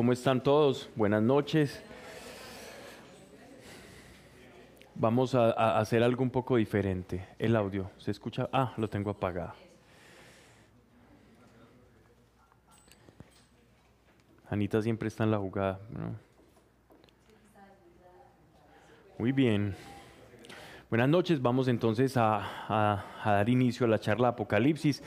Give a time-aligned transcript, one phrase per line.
[0.00, 0.88] ¿Cómo están todos?
[0.96, 1.82] Buenas noches.
[4.94, 7.28] Vamos a, hacer algo un poco diferente.
[7.38, 8.48] El audio, ¿se escucha?
[8.50, 9.52] Ah, lo tengo apagado.
[14.48, 15.78] Anita siempre está en la jugada.
[19.18, 19.76] Muy bien.
[20.88, 25.02] Buenas noches, vamos entonces a, a dar inicio a la charla Apocalipsis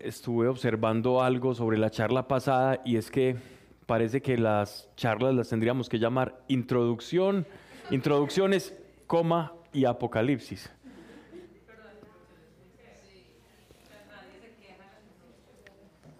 [0.00, 3.36] estuve observando algo sobre la charla pasada y es que
[3.86, 7.46] parece que las charlas las tendríamos que llamar introducción,
[7.90, 8.76] introducciones,
[9.06, 10.70] coma y apocalipsis.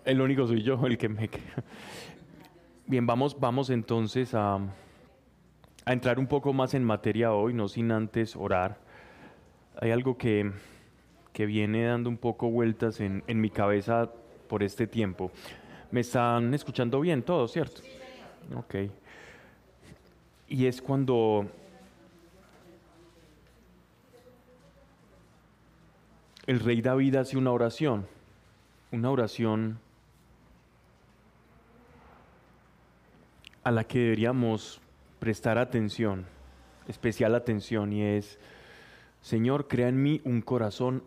[0.04, 1.64] El único soy yo el que me queja.
[2.86, 4.60] Bien, vamos, vamos entonces a,
[5.84, 8.78] a entrar un poco más en materia hoy, no sin antes orar.
[9.80, 10.52] Hay algo que
[11.36, 14.10] que viene dando un poco vueltas en, en mi cabeza
[14.48, 15.30] por este tiempo.
[15.90, 17.82] ¿Me están escuchando bien todo, cierto?
[18.56, 18.90] Ok.
[20.48, 21.46] Y es cuando
[26.46, 28.06] el rey David hace una oración,
[28.90, 29.78] una oración
[33.62, 34.80] a la que deberíamos
[35.18, 36.24] prestar atención,
[36.88, 38.38] especial atención, y es,
[39.20, 41.02] Señor, crea en mí un corazón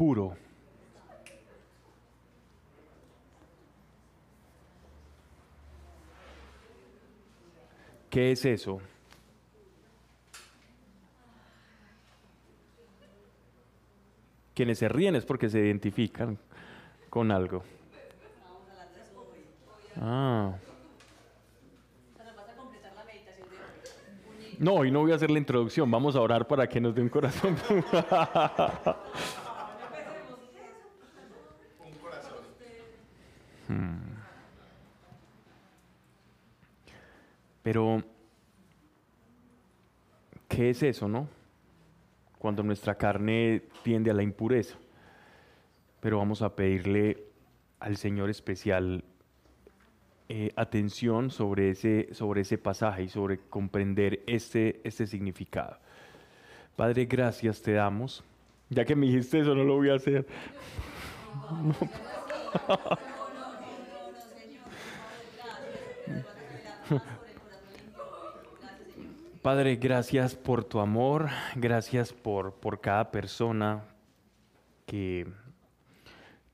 [0.00, 0.34] puro.
[8.08, 8.80] ¿Qué es eso?
[14.54, 16.38] Quienes se ríen es porque se identifican
[17.10, 17.62] con algo.
[20.00, 20.54] Ah.
[24.58, 25.90] No, hoy no voy a hacer la introducción.
[25.90, 27.54] Vamos a orar para que nos dé un corazón.
[37.62, 38.02] Pero,
[40.48, 41.28] ¿qué es eso, no?
[42.38, 44.76] Cuando nuestra carne tiende a la impureza.
[46.00, 47.24] Pero vamos a pedirle
[47.78, 49.04] al Señor especial
[50.28, 55.76] eh, atención sobre ese, sobre ese pasaje y sobre comprender este, este significado.
[56.76, 58.24] Padre, gracias te damos.
[58.68, 60.26] Ya que me dijiste eso, no lo voy a hacer.
[69.42, 73.84] Padre, gracias por tu amor, gracias por, por cada persona
[74.86, 75.26] que,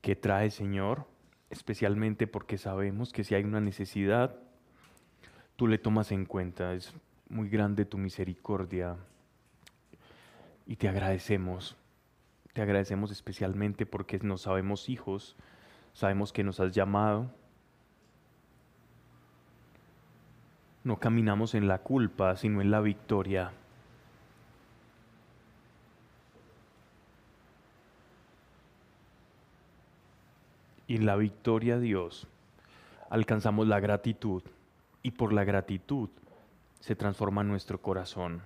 [0.01, 1.05] que trae, Señor,
[1.49, 4.37] especialmente porque sabemos que si hay una necesidad,
[5.57, 6.73] tú le tomas en cuenta.
[6.73, 6.93] Es
[7.29, 8.95] muy grande tu misericordia
[10.65, 11.75] y te agradecemos.
[12.53, 15.35] Te agradecemos especialmente porque nos sabemos hijos,
[15.93, 17.29] sabemos que nos has llamado
[20.87, 23.51] No caminamos en la culpa, sino en la victoria.
[30.87, 32.25] Y en la victoria Dios
[33.09, 34.43] alcanzamos la gratitud
[35.03, 36.07] y por la gratitud
[36.79, 38.41] se transforma nuestro corazón.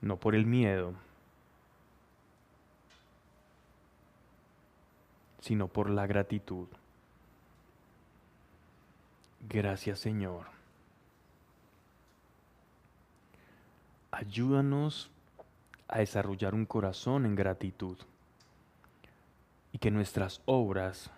[0.00, 0.94] No por el miedo,
[5.40, 6.68] sino por la gratitud.
[9.48, 10.46] Gracias Señor.
[14.10, 15.10] Ayúdanos
[15.88, 17.98] a desarrollar un corazón en gratitud
[19.72, 21.10] y que nuestras obras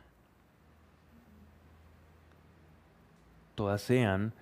[3.55, 4.33] todas sean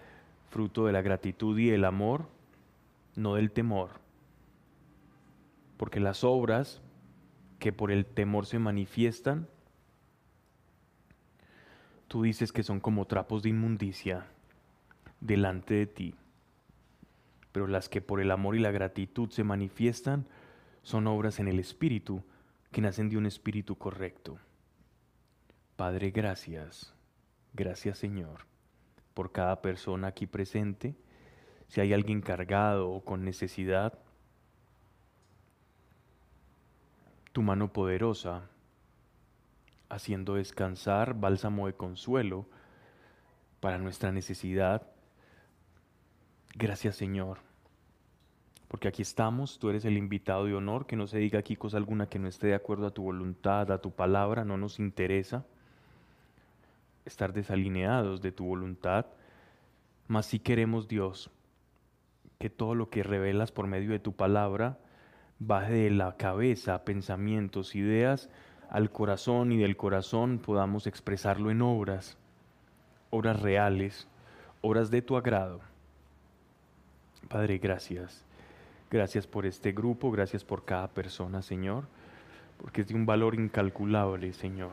[0.50, 2.26] fruto de la gratitud y el amor,
[3.16, 3.90] no del temor.
[5.76, 6.80] Porque las obras
[7.58, 9.48] que por el temor se manifiestan
[12.14, 14.28] tú dices que son como trapos de inmundicia
[15.18, 16.14] delante de ti,
[17.50, 20.24] pero las que por el amor y la gratitud se manifiestan
[20.84, 22.22] son obras en el Espíritu
[22.70, 24.38] que nacen de un Espíritu correcto.
[25.74, 26.94] Padre, gracias,
[27.52, 28.46] gracias Señor,
[29.12, 30.94] por cada persona aquí presente.
[31.66, 33.98] Si hay alguien cargado o con necesidad,
[37.32, 38.48] tu mano poderosa
[39.88, 42.46] haciendo descansar bálsamo de consuelo
[43.60, 44.86] para nuestra necesidad.
[46.54, 47.38] Gracias Señor,
[48.68, 51.76] porque aquí estamos, tú eres el invitado de honor, que no se diga aquí cosa
[51.76, 55.44] alguna que no esté de acuerdo a tu voluntad, a tu palabra, no nos interesa
[57.04, 59.06] estar desalineados de tu voluntad,
[60.08, 61.30] mas si queremos Dios,
[62.38, 64.78] que todo lo que revelas por medio de tu palabra
[65.38, 68.28] baje de la cabeza, pensamientos, ideas,
[68.70, 72.16] al corazón y del corazón podamos expresarlo en obras,
[73.10, 74.08] obras reales,
[74.60, 75.60] obras de tu agrado.
[77.28, 78.24] Padre, gracias.
[78.90, 81.84] Gracias por este grupo, gracias por cada persona, Señor,
[82.58, 84.72] porque es de un valor incalculable, Señor.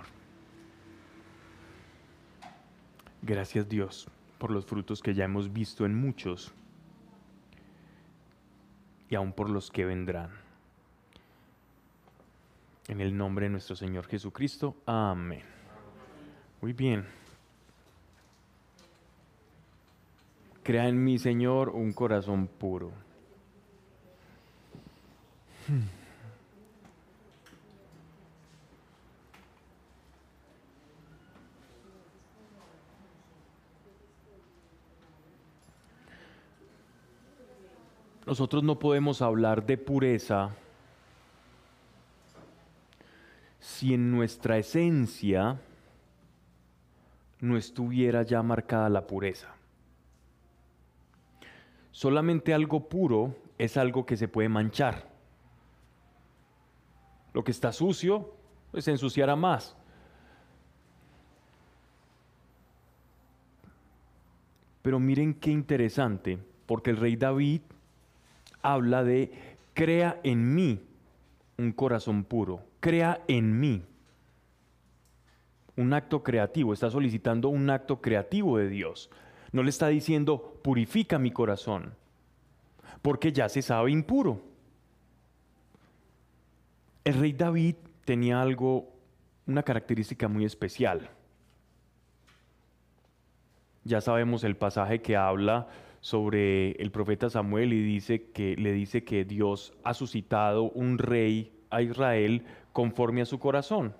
[3.23, 4.07] Gracias Dios
[4.38, 6.53] por los frutos que ya hemos visto en muchos
[9.09, 10.31] y aún por los que vendrán.
[12.88, 14.75] En el nombre de nuestro Señor Jesucristo.
[14.86, 15.44] Amén.
[16.62, 17.06] Muy bien.
[20.63, 22.92] Crea en mí, Señor, un corazón puro.
[38.25, 40.56] Nosotros no podemos hablar de pureza
[43.81, 45.60] si en nuestra esencia
[47.39, 49.56] no estuviera ya marcada la pureza.
[51.89, 55.10] Solamente algo puro es algo que se puede manchar.
[57.33, 58.36] Lo que está sucio,
[58.69, 59.75] pues se ensuciará más.
[64.84, 66.38] Pero miren qué interesante,
[66.68, 67.62] porque el rey David
[68.62, 70.86] habla de crea en mí
[71.57, 73.83] un corazón puro, crea en mí
[75.78, 79.10] un acto creativo, está solicitando un acto creativo de Dios.
[79.54, 81.94] No le está diciendo purifica mi corazón,
[83.01, 84.42] porque ya se sabe impuro.
[87.04, 87.75] El rey David
[88.06, 88.92] tenía algo,
[89.48, 91.10] una característica muy especial.
[93.84, 95.68] Ya sabemos el pasaje que habla
[96.01, 101.51] sobre el profeta Samuel y dice que le dice que Dios ha suscitado un rey
[101.72, 103.94] a Israel conforme a su corazón.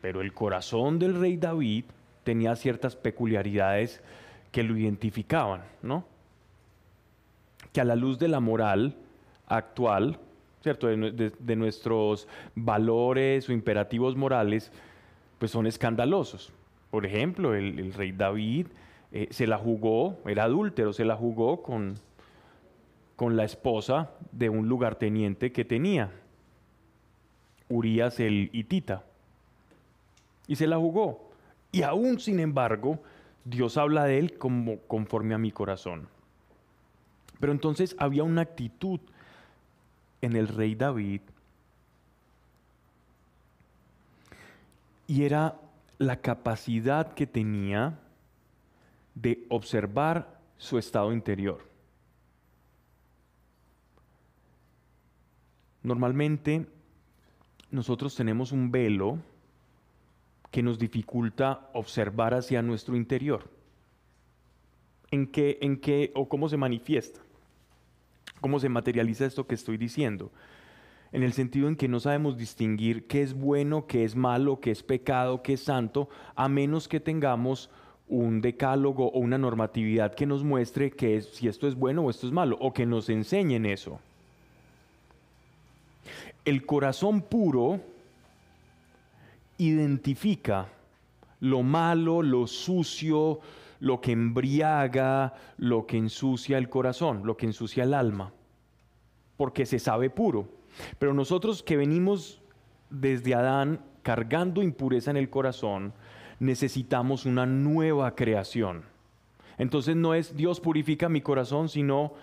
[0.00, 1.84] Pero el corazón del rey David
[2.24, 4.02] tenía ciertas peculiaridades
[4.52, 6.04] que lo identificaban, ¿no?
[7.72, 8.94] Que a la luz de la moral
[9.46, 10.18] actual,
[10.62, 10.86] ¿cierto?
[10.86, 14.72] De, nuestros valores o imperativos morales,
[15.38, 16.52] pues son escandalosos.
[16.90, 18.68] Por ejemplo, el rey David
[19.10, 21.94] eh, se la jugó, era adúltero, se la jugó con,
[23.16, 26.10] con la esposa de un lugarteniente que tenía,
[27.68, 29.04] Urias el hitita.
[30.46, 31.30] Y se la jugó.
[31.72, 33.02] Y aún sin embargo,
[33.44, 36.08] Dios habla de él como conforme a mi corazón.
[37.40, 39.00] Pero entonces había una actitud
[40.20, 41.20] en el rey David
[45.06, 45.56] y era
[45.98, 47.98] la capacidad que tenía
[49.14, 51.66] de observar su estado interior.
[55.82, 56.66] Normalmente
[57.70, 59.18] nosotros tenemos un velo
[60.50, 63.50] que nos dificulta observar hacia nuestro interior.
[65.10, 67.20] ¿En qué, en qué o cómo se manifiesta?
[68.40, 70.30] ¿Cómo se materializa esto que estoy diciendo?
[71.12, 74.70] En el sentido en que no sabemos distinguir qué es bueno, qué es malo, qué
[74.70, 77.70] es pecado, qué es santo, a menos que tengamos
[78.06, 82.26] un decálogo o una normatividad que nos muestre que si esto es bueno o esto
[82.26, 84.00] es malo, o que nos enseñen eso.
[86.48, 87.78] El corazón puro
[89.58, 90.68] identifica
[91.40, 93.40] lo malo, lo sucio,
[93.80, 98.32] lo que embriaga, lo que ensucia el corazón, lo que ensucia el alma,
[99.36, 100.48] porque se sabe puro.
[100.98, 102.40] Pero nosotros que venimos
[102.88, 105.92] desde Adán cargando impureza en el corazón,
[106.40, 108.84] necesitamos una nueva creación.
[109.58, 112.14] Entonces no es Dios purifica mi corazón, sino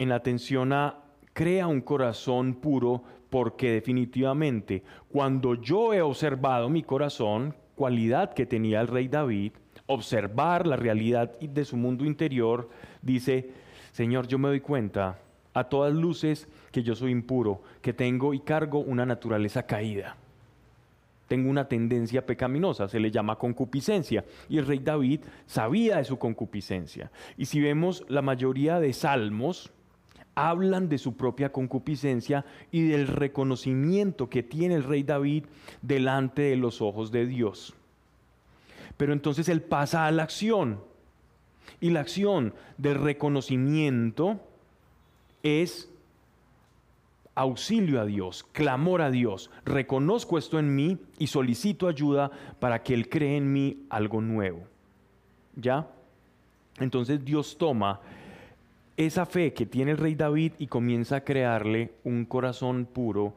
[0.00, 3.02] en atención a crea un corazón puro,
[3.34, 9.54] porque definitivamente cuando yo he observado mi corazón, cualidad que tenía el rey David,
[9.86, 12.70] observar la realidad de su mundo interior,
[13.02, 13.50] dice,
[13.90, 15.18] Señor, yo me doy cuenta
[15.52, 20.16] a todas luces que yo soy impuro, que tengo y cargo una naturaleza caída
[21.26, 24.24] tengo una tendencia pecaminosa, se le llama concupiscencia.
[24.48, 27.10] Y el rey David sabía de su concupiscencia.
[27.38, 29.72] Y si vemos la mayoría de salmos,
[30.34, 35.44] hablan de su propia concupiscencia y del reconocimiento que tiene el rey David
[35.82, 37.74] delante de los ojos de Dios.
[38.96, 40.80] Pero entonces él pasa a la acción.
[41.80, 44.40] Y la acción del reconocimiento
[45.42, 45.90] es
[47.34, 52.94] auxilio a Dios, clamor a Dios, reconozco esto en mí y solicito ayuda para que
[52.94, 54.62] Él cree en mí algo nuevo.
[55.56, 55.88] ¿Ya?
[56.78, 58.00] Entonces Dios toma
[58.96, 63.34] esa fe que tiene el rey David y comienza a crearle un corazón puro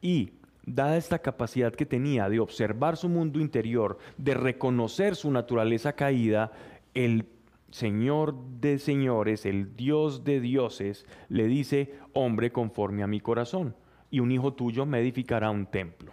[0.00, 0.30] y
[0.64, 6.52] dada esta capacidad que tenía de observar su mundo interior, de reconocer su naturaleza caída,
[6.94, 7.26] el
[7.70, 13.74] Señor de señores, el Dios de dioses, le dice, hombre conforme a mi corazón,
[14.10, 16.12] y un hijo tuyo me edificará un templo.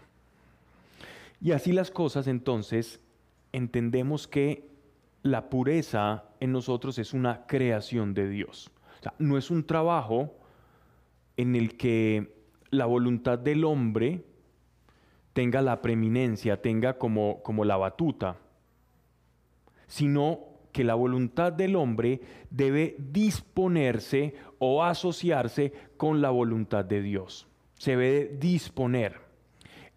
[1.41, 3.01] Y así las cosas entonces
[3.51, 4.69] entendemos que
[5.23, 8.71] la pureza en nosotros es una creación de Dios.
[9.17, 10.35] no es un trabajo
[11.37, 12.35] en el que
[12.69, 14.25] la voluntad del hombre
[15.33, 18.37] tenga la preeminencia, tenga como, como la batuta,
[19.87, 27.47] sino que la voluntad del hombre debe disponerse o asociarse con la voluntad de Dios.
[27.75, 29.21] Se debe disponer.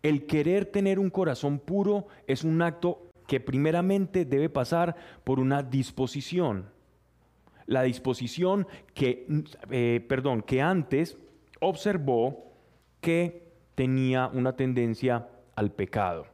[0.02, 5.62] El querer tener un corazón puro es un acto que primeramente debe pasar por una
[5.62, 6.66] disposición.
[7.66, 9.26] La disposición que,
[9.70, 11.16] eh, perdón, que antes
[11.60, 12.44] observó
[13.00, 13.42] que
[13.74, 16.26] tenía una tendencia al pecado.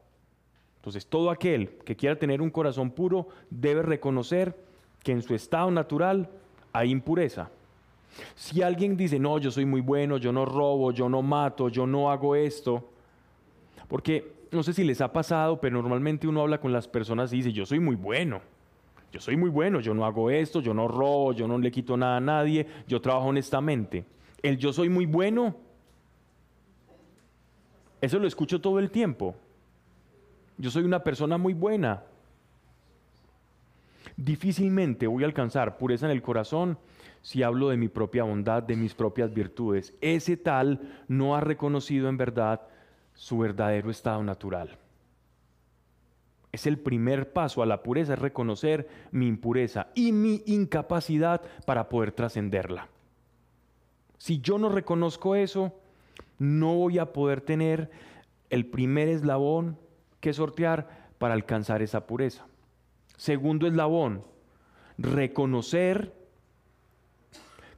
[0.76, 4.57] Entonces, todo aquel que quiera tener un corazón puro debe reconocer
[5.02, 6.30] que en su estado natural
[6.73, 7.50] hay impureza.
[8.35, 11.87] Si alguien dice, no, yo soy muy bueno, yo no robo, yo no mato, yo
[11.87, 12.88] no hago esto,
[13.87, 17.37] porque no sé si les ha pasado, pero normalmente uno habla con las personas y
[17.37, 18.40] dice, yo soy muy bueno,
[19.12, 21.97] yo soy muy bueno, yo no hago esto, yo no robo, yo no le quito
[21.97, 24.05] nada a nadie, yo trabajo honestamente.
[24.43, 25.57] El yo soy muy bueno,
[28.00, 29.35] eso lo escucho todo el tiempo.
[30.57, 32.02] Yo soy una persona muy buena.
[34.17, 36.78] Difícilmente voy a alcanzar pureza en el corazón
[37.23, 39.95] si hablo de mi propia bondad, de mis propias virtudes.
[40.00, 42.62] Ese tal no ha reconocido en verdad
[43.18, 44.78] su verdadero estado natural.
[46.52, 51.88] Es el primer paso a la pureza, es reconocer mi impureza y mi incapacidad para
[51.88, 52.87] poder trascenderla.
[54.18, 55.75] Si yo no reconozco eso,
[56.38, 57.90] no voy a poder tener
[58.50, 59.76] el primer eslabón
[60.20, 62.46] que sortear para alcanzar esa pureza.
[63.16, 64.22] Segundo eslabón,
[64.96, 66.14] reconocer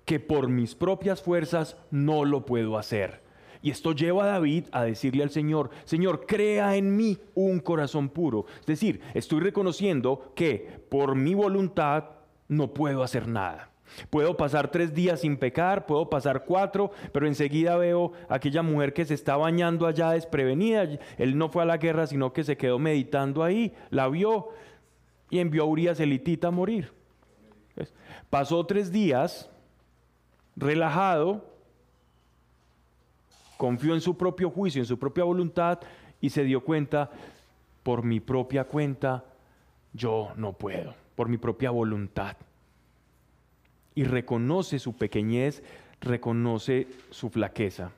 [0.04, 3.29] que por mis propias fuerzas no lo puedo hacer.
[3.62, 8.08] Y esto lleva a David a decirle al Señor, Señor, crea en mí un corazón
[8.08, 8.46] puro.
[8.60, 12.04] Es decir, estoy reconociendo que por mi voluntad
[12.48, 13.70] no puedo hacer nada.
[14.08, 19.04] Puedo pasar tres días sin pecar, puedo pasar cuatro, pero enseguida veo aquella mujer que
[19.04, 20.88] se está bañando allá desprevenida.
[21.18, 24.48] Él no fue a la guerra, sino que se quedó meditando ahí, la vio
[25.28, 26.92] y envió a Urias elitita a morir.
[28.30, 29.50] Pasó tres días
[30.56, 31.49] relajado,
[33.60, 35.80] confió en su propio juicio, en su propia voluntad
[36.18, 37.10] y se dio cuenta,
[37.82, 39.22] por mi propia cuenta,
[39.92, 42.38] yo no puedo, por mi propia voluntad
[43.94, 45.62] y reconoce su pequeñez,
[46.00, 47.90] reconoce su flaqueza.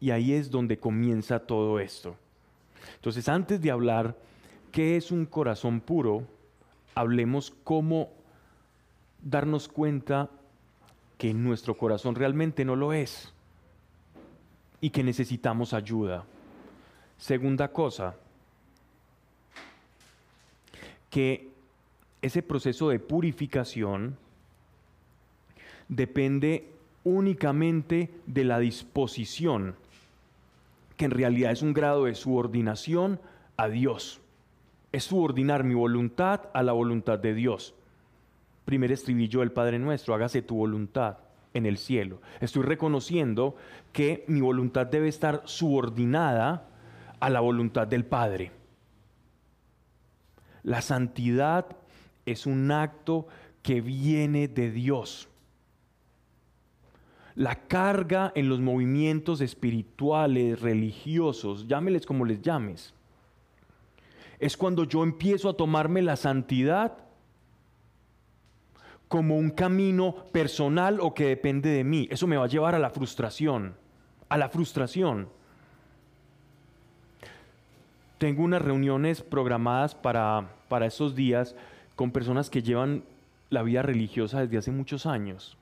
[0.00, 2.16] Y ahí es donde comienza todo esto.
[2.96, 4.16] Entonces, antes de hablar
[4.72, 6.24] qué es un corazón puro,
[6.96, 8.10] hablemos cómo
[9.22, 10.30] darnos cuenta
[11.16, 13.32] que nuestro corazón realmente no lo es
[14.80, 16.24] y que necesitamos ayuda.
[17.18, 18.14] Segunda cosa,
[21.10, 21.48] que
[22.20, 24.16] ese proceso de purificación
[25.88, 26.72] depende
[27.04, 29.76] únicamente de la disposición,
[30.96, 33.20] que en realidad es un grado de subordinación
[33.56, 34.20] a Dios.
[34.92, 37.74] Es subordinar mi voluntad a la voluntad de Dios.
[38.64, 41.18] Primer estribillo del Padre Nuestro, hágase tu voluntad
[41.56, 42.20] en el cielo.
[42.40, 43.56] Estoy reconociendo
[43.92, 46.68] que mi voluntad debe estar subordinada
[47.20, 48.52] a la voluntad del Padre.
[50.62, 51.66] La santidad
[52.24, 53.26] es un acto
[53.62, 55.28] que viene de Dios
[57.36, 62.94] la carga en los movimientos espirituales, religiosos, llámeles como les llames,
[64.38, 66.96] es cuando yo empiezo a tomarme la santidad
[69.08, 72.08] como un camino personal o que depende de mí.
[72.10, 73.76] Eso me va a llevar a la frustración,
[74.28, 75.28] a la frustración.
[78.18, 81.54] Tengo unas reuniones programadas para, para esos días
[81.94, 83.04] con personas que llevan
[83.50, 85.56] la vida religiosa desde hace muchos años.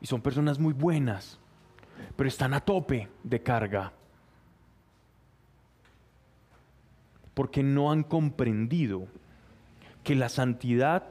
[0.00, 1.38] y son personas muy buenas,
[2.16, 3.92] pero están a tope de carga.
[7.34, 9.08] Porque no han comprendido
[10.06, 11.02] que la santidad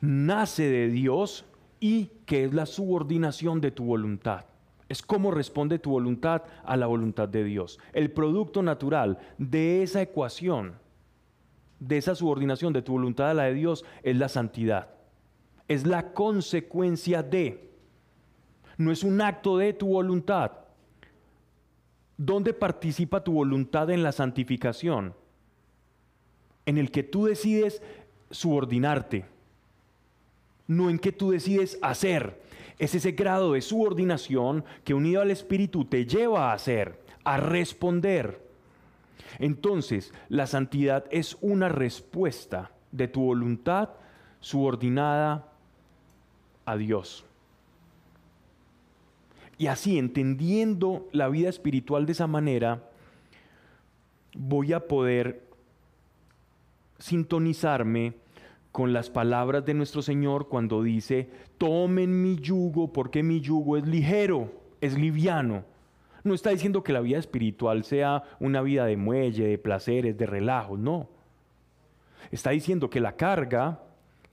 [0.00, 1.44] nace de Dios
[1.80, 4.44] y que es la subordinación de tu voluntad.
[4.88, 7.80] Es cómo responde tu voluntad a la voluntad de Dios.
[7.92, 10.74] El producto natural de esa ecuación,
[11.80, 14.94] de esa subordinación de tu voluntad a la de Dios, es la santidad
[15.66, 17.70] es la consecuencia de,
[18.76, 20.52] no es un acto de tu voluntad,
[22.16, 25.16] ¿Dónde participa tu voluntad en la santificación?
[26.66, 27.82] En el que tú decides
[28.30, 29.26] subordinarte,
[30.66, 32.42] no en que tú decides hacer.
[32.78, 38.40] Es ese grado de subordinación que unido al Espíritu te lleva a hacer, a responder.
[39.38, 43.90] Entonces, la santidad es una respuesta de tu voluntad
[44.40, 45.48] subordinada
[46.64, 47.24] a Dios.
[49.58, 52.82] Y así, entendiendo la vida espiritual de esa manera,
[54.34, 55.44] voy a poder
[56.98, 58.14] sintonizarme
[58.72, 63.86] con las palabras de nuestro Señor cuando dice, tomen mi yugo porque mi yugo es
[63.86, 65.64] ligero, es liviano.
[66.24, 70.26] No está diciendo que la vida espiritual sea una vida de muelle, de placeres, de
[70.26, 71.08] relajo, no.
[72.30, 73.82] Está diciendo que la carga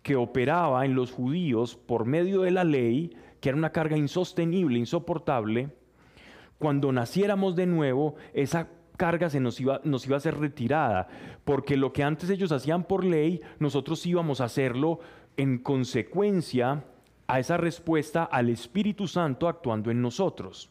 [0.01, 4.79] que operaba en los judíos por medio de la ley, que era una carga insostenible,
[4.79, 5.69] insoportable,
[6.57, 8.69] cuando naciéramos de nuevo, esa
[9.01, 11.07] carga se nos iba, nos iba a ser retirada,
[11.43, 14.99] porque lo que antes ellos hacían por ley, nosotros íbamos a hacerlo
[15.37, 16.83] en consecuencia
[17.25, 20.69] a esa respuesta al Espíritu Santo actuando en nosotros.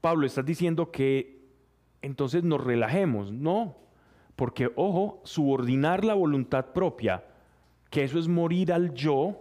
[0.00, 1.42] Pablo, estás diciendo que
[2.00, 3.76] entonces nos relajemos, no,
[4.34, 7.22] porque, ojo, subordinar la voluntad propia,
[7.90, 9.38] que eso es morir al yo,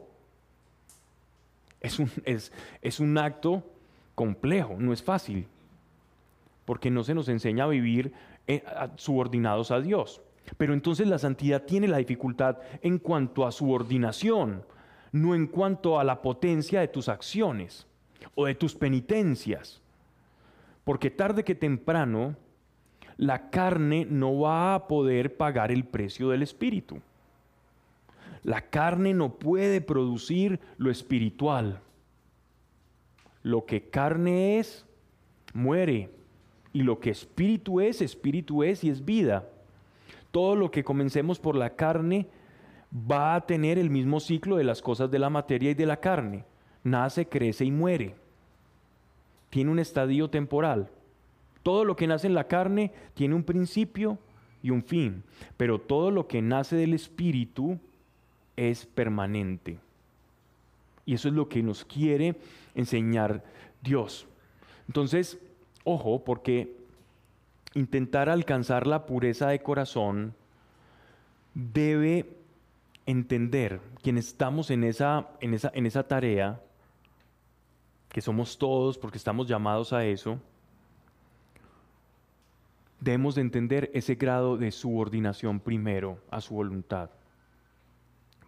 [1.79, 3.63] es un, es, es un acto
[4.15, 5.47] complejo, no es fácil,
[6.67, 8.11] porque no se nos enseña a vivir
[8.45, 8.61] eh,
[8.97, 10.21] subordinados a Dios.
[10.57, 14.65] Pero entonces la santidad tiene la dificultad en cuanto a subordinación,
[15.13, 17.87] no en cuanto a la potencia de tus acciones
[18.35, 19.81] o de tus penitencias.
[20.83, 22.35] Porque tarde que temprano
[23.15, 26.99] la carne no va a poder pagar el precio del espíritu.
[28.43, 31.79] La carne no puede producir lo espiritual.
[33.41, 34.85] Lo que carne es,
[35.53, 36.17] muere.
[36.77, 39.49] Y lo que espíritu es, espíritu es y es vida.
[40.29, 42.27] Todo lo que comencemos por la carne
[42.93, 45.99] va a tener el mismo ciclo de las cosas de la materia y de la
[45.99, 46.45] carne.
[46.83, 48.13] Nace, crece y muere.
[49.49, 50.91] Tiene un estadio temporal.
[51.63, 54.19] Todo lo que nace en la carne tiene un principio
[54.61, 55.23] y un fin,
[55.57, 57.79] pero todo lo que nace del Espíritu
[58.55, 59.79] es permanente.
[61.07, 62.35] Y eso es lo que nos quiere
[62.75, 63.43] enseñar
[63.81, 64.27] Dios.
[64.87, 65.39] Entonces,
[65.87, 66.75] ojo, porque
[67.73, 70.33] intentar alcanzar la pureza de corazón
[71.53, 72.25] debe
[73.05, 76.61] entender quienes estamos en esa, en esa, en esa tarea,
[78.09, 80.39] que somos todos porque estamos llamados a eso,
[82.99, 87.11] debemos de entender ese grado de subordinación primero a su voluntad.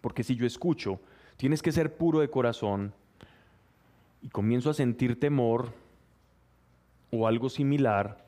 [0.02, 1.00] Porque si yo escucho,
[1.38, 2.92] tienes que ser puro de corazón,
[4.22, 5.72] y comienzo a sentir temor
[7.10, 8.24] o algo similar,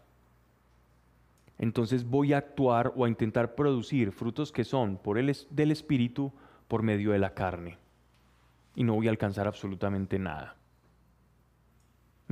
[1.58, 6.32] entonces voy a actuar o a intentar producir frutos que son por el del espíritu
[6.68, 7.78] por medio de la carne.
[8.74, 10.56] Y no voy a alcanzar absolutamente nada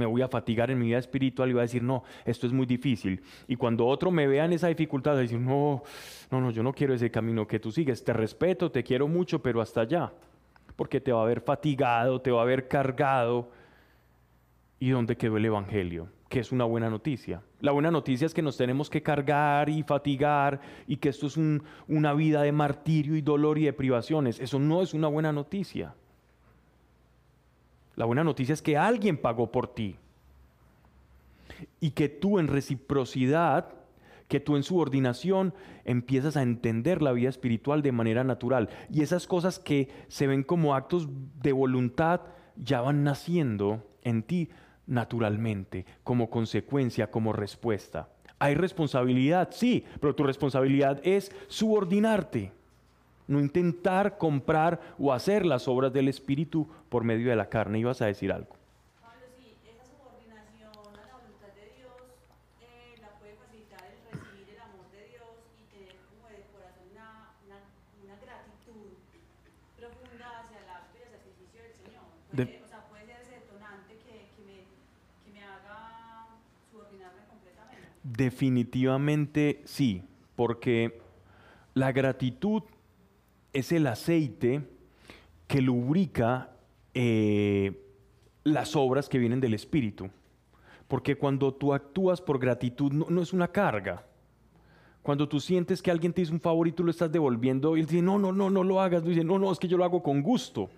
[0.00, 2.52] me voy a fatigar en mi vida espiritual y voy a decir, no, esto es
[2.52, 3.22] muy difícil.
[3.46, 5.82] Y cuando otro me vea en esa dificultad, va a decir, no,
[6.30, 9.40] no, no, yo no quiero ese camino que tú sigues, te respeto, te quiero mucho,
[9.42, 10.12] pero hasta allá.
[10.74, 13.50] Porque te va a haber fatigado, te va a haber cargado.
[14.78, 16.08] ¿Y dónde quedó el Evangelio?
[16.30, 17.42] Que es una buena noticia.
[17.60, 21.36] La buena noticia es que nos tenemos que cargar y fatigar y que esto es
[21.88, 24.38] una vida de martirio y dolor y de privaciones.
[24.38, 25.92] Eso no es una buena noticia.
[27.96, 29.96] La buena noticia es que alguien pagó por ti.
[31.80, 33.74] Y que tú en reciprocidad,
[34.28, 35.52] que tú en subordinación
[35.84, 38.68] empiezas a entender la vida espiritual de manera natural.
[38.88, 41.08] Y esas cosas que se ven como actos
[41.42, 42.20] de voluntad
[42.54, 44.48] ya van naciendo en ti
[44.90, 48.08] naturalmente, como consecuencia, como respuesta.
[48.38, 52.52] Hay responsabilidad, sí, pero tu responsabilidad es subordinarte
[53.30, 57.78] no intentar comprar o hacer las obras del Espíritu por medio de la carne.
[57.78, 58.58] Ibas a decir algo.
[59.00, 61.94] Pablo, sí, esa subordinación a la voluntad de Dios
[62.58, 66.90] eh, la puede facilitar el recibir el amor de Dios y tener como de corazón
[66.90, 67.58] una, una,
[68.02, 68.98] una gratitud
[69.78, 72.02] profunda hacia el acto y el sacrificio del Señor.
[72.34, 74.58] Puede, o sea, puede ser ese detonante que, que, me,
[75.22, 76.34] que me haga
[76.66, 77.94] subordinarme completamente.
[78.16, 80.02] Definitivamente sí,
[80.34, 81.00] porque
[81.74, 82.62] la gratitud
[83.52, 84.62] es el aceite
[85.46, 86.50] que lubrica
[86.92, 87.86] eh,
[88.42, 90.10] las obras que vienen del Espíritu.
[90.88, 94.04] Porque cuando tú actúas por gratitud no, es una carga.
[95.02, 97.80] Cuando tú sientes que alguien te hizo un favor y tú lo estás devolviendo, y
[97.80, 99.04] él dice, no, no, no, no lo hagas.
[99.04, 100.68] dice, no, no, es que yo lo hago con gusto.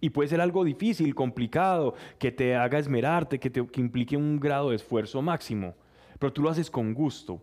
[0.00, 4.40] Y puede ser algo difícil, complicado, que te haga esmerarte, que, te, que implique un
[4.40, 5.74] grado de esfuerzo máximo,
[6.20, 7.42] pero tú lo haces con gusto.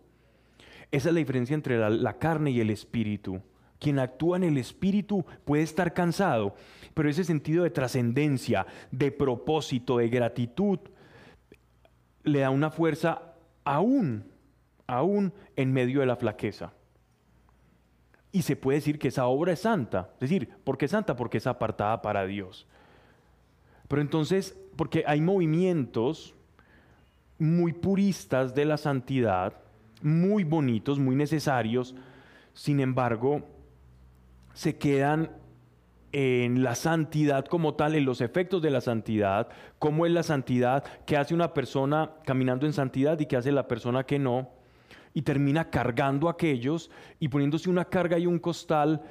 [0.90, 3.42] Esa es la diferencia entre la, carne y el espíritu.
[3.78, 6.54] Quien actúa en el espíritu puede estar cansado,
[6.94, 10.78] pero ese sentido de trascendencia, de propósito, de gratitud,
[12.22, 14.24] le da una fuerza aún,
[14.86, 16.72] aún en medio de la flaqueza.
[18.30, 20.10] Y se puede decir que esa obra es santa.
[20.14, 21.16] Es decir, ¿por qué es santa?
[21.16, 22.68] Porque es apartada para Dios.
[23.88, 26.34] Pero entonces, porque hay movimientos
[27.38, 29.54] muy puristas de la santidad,
[30.02, 31.94] muy bonitos, muy necesarios,
[32.52, 33.42] sin embargo,
[34.54, 35.30] se quedan
[36.12, 39.48] en la santidad como tal, en los efectos de la santidad,
[39.78, 43.68] cómo es la santidad, qué hace una persona caminando en santidad y qué hace la
[43.68, 44.50] persona que no,
[45.14, 49.02] y termina cargando a aquellos y poniéndose una carga y un costal,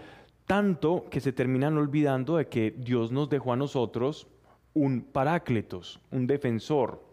[0.45, 4.27] tanto que se terminan olvidando de que Dios nos dejó a nosotros
[4.73, 7.06] un parácletos, un defensor,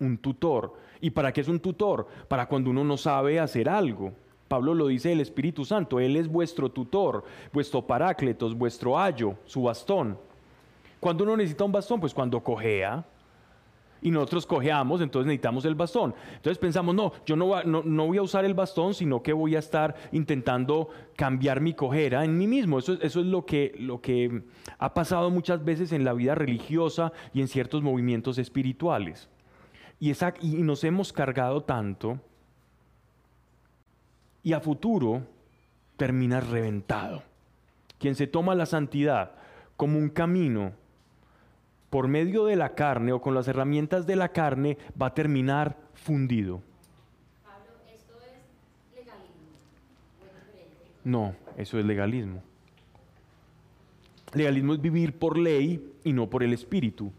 [0.00, 0.74] un tutor.
[1.00, 2.08] ¿Y para qué es un tutor?
[2.28, 4.12] Para cuando uno no sabe hacer algo.
[4.48, 9.62] Pablo lo dice el Espíritu Santo, Él es vuestro tutor, vuestro parácletos, vuestro ayo, su
[9.62, 10.18] bastón.
[10.98, 13.04] Cuando uno necesita un bastón, pues cuando cojea,
[14.02, 16.14] y nosotros cojeamos, entonces necesitamos el bastón.
[16.36, 19.58] Entonces pensamos, no, yo no, no, voy a usar el bastón, sino que voy a
[19.58, 22.78] estar intentando cambiar mi cojera en mí mismo.
[22.78, 24.42] Eso, eso es lo que, lo que
[24.78, 29.28] ha pasado muchas veces en la vida religiosa y en ciertos movimientos espirituales.
[30.00, 32.18] Y, esa, y nos hemos cargado tanto
[34.42, 35.22] y a futuro
[35.96, 37.22] termina reventado.
[37.98, 39.32] Quien se toma la santidad
[39.76, 40.72] como un camino
[41.90, 45.76] por medio de la carne o con las herramientas de la carne va a terminar
[45.92, 46.62] fundido.
[47.44, 49.50] Pablo, ¿esto es legalismo?
[51.04, 52.42] No, eso es legalismo.
[54.32, 57.12] Legalismo es vivir por ley y no por el espíritu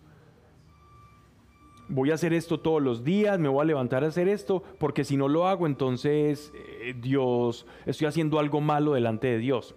[1.91, 5.03] voy a hacer esto todos los días, me voy a levantar a hacer esto, porque
[5.03, 9.75] si no lo hago, entonces eh, Dios, estoy haciendo algo malo delante de Dios.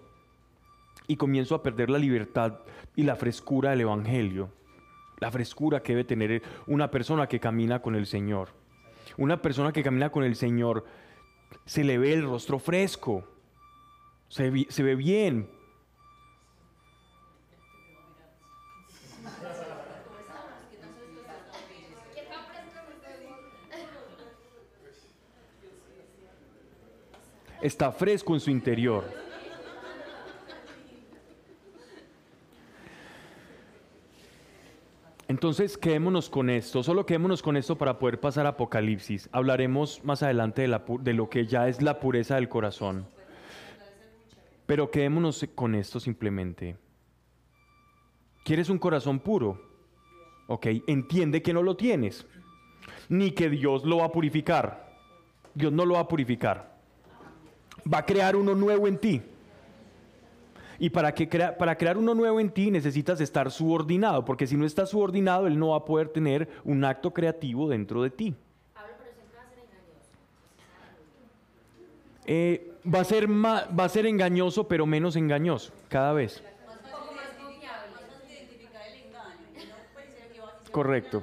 [1.07, 2.61] Y comienzo a perder la libertad
[2.97, 4.49] y la frescura del Evangelio.
[5.19, 8.49] La frescura que debe tener una persona que camina con el Señor.
[9.19, 10.85] Una persona que camina con el Señor
[11.67, 13.25] se le ve el rostro fresco,
[14.29, 15.49] se, se ve bien,
[27.65, 29.05] está fresco en su interior.
[35.27, 39.31] Entonces, quedémonos con esto, solo quedémonos con esto para poder pasar a Apocalipsis.
[39.33, 43.07] Hablaremos más adelante de, lo que ya es la pureza del corazón.
[44.67, 46.77] Pero quedémonos con esto simplemente.
[48.45, 49.59] ¿Quieres un corazón puro?
[50.49, 52.27] Ok, entiende que no lo tienes,
[53.09, 54.93] ni que Dios lo va a purificar.
[55.55, 56.74] Dios no lo va a purificar
[57.93, 59.23] va a crear uno nuevo en ti.
[60.79, 64.57] Y para, que crea, para crear uno nuevo en ti necesitas estar subordinado, porque si
[64.57, 68.35] no estás subordinado, Él no va a poder tener un acto creativo dentro de ti.
[72.27, 76.43] Eh, va, a ser va a ser engañoso, pero menos engañoso cada vez.
[80.75, 81.23] Correcto.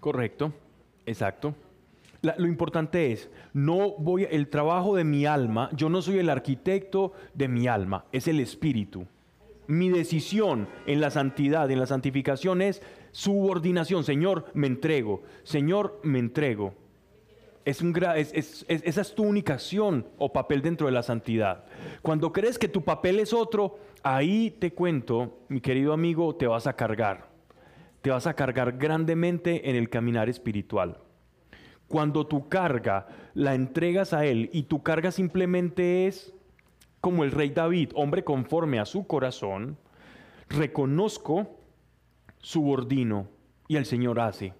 [0.00, 0.52] Correcto,
[1.04, 1.54] exacto.
[2.22, 7.12] lo importante es, no voy, el trabajo de mi alma, yo no soy el arquitecto
[7.34, 9.06] de mi alma, es el espíritu.
[9.66, 12.82] Mi decisión en la santidad, en la santificación es
[13.12, 14.02] subordinación.
[14.02, 15.22] Señor, me entrego.
[15.44, 16.74] Señor, me entrego.
[17.64, 21.66] Es un, es, esa es tu única acción o papel dentro de la santidad.
[22.02, 26.66] Cuando crees que tu papel es otro, ahí te cuento, mi querido amigo, te vas
[26.66, 27.29] a cargar
[28.02, 30.98] te vas a cargar grandemente en el caminar espiritual.
[31.88, 36.32] Cuando tu carga la entregas a Él y tu carga simplemente es
[37.00, 39.76] como el rey David, hombre conforme a su corazón,
[40.48, 41.56] reconozco,
[42.38, 43.28] subordino
[43.68, 44.54] y el Señor hace.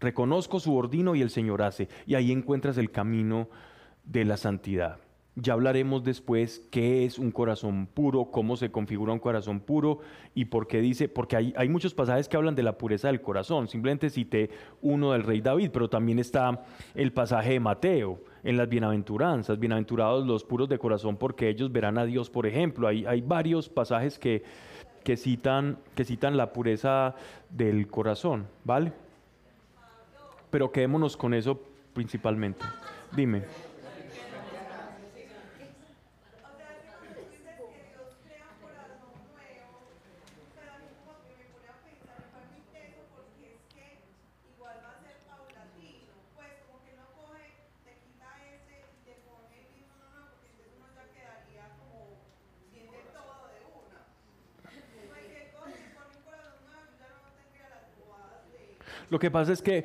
[0.00, 1.88] Reconozco, subordino y el Señor hace.
[2.06, 3.48] Y ahí encuentras el camino
[4.04, 4.98] de la santidad.
[5.34, 10.00] Ya hablaremos después qué es un corazón puro, cómo se configura un corazón puro
[10.34, 13.22] y por qué dice, porque hay, hay, muchos pasajes que hablan de la pureza del
[13.22, 13.66] corazón.
[13.66, 14.50] Simplemente cité
[14.82, 16.62] uno del rey David, pero también está
[16.94, 19.58] el pasaje de Mateo en las bienaventuranzas.
[19.58, 22.86] Bienaventurados los puros de corazón porque ellos verán a Dios, por ejemplo.
[22.86, 24.42] Hay, hay varios pasajes que,
[25.02, 27.14] que citan, que citan la pureza
[27.48, 28.92] del corazón, ¿vale?
[30.50, 31.58] Pero quedémonos con eso
[31.94, 32.64] principalmente.
[33.16, 33.42] Dime.
[36.42, 40.78] O sea, que cuando tú dices que Dios crea un corazón nuevo, o sea, a
[40.80, 44.04] mí como que me pone a pensar, me parece muy teso porque es que
[44.56, 47.48] igual va a ser paulatino, pues como que no coge,
[47.84, 51.64] te quita ese y te pone el mismo uno nuevo, porque entonces uno ya quedaría
[51.80, 52.16] como
[52.72, 54.00] siente todo de una.
[54.64, 58.80] Pues que coge, te pone un corazón nuevo, yo ya no tendría las bobadas de...
[59.12, 59.84] Lo que pasa es que,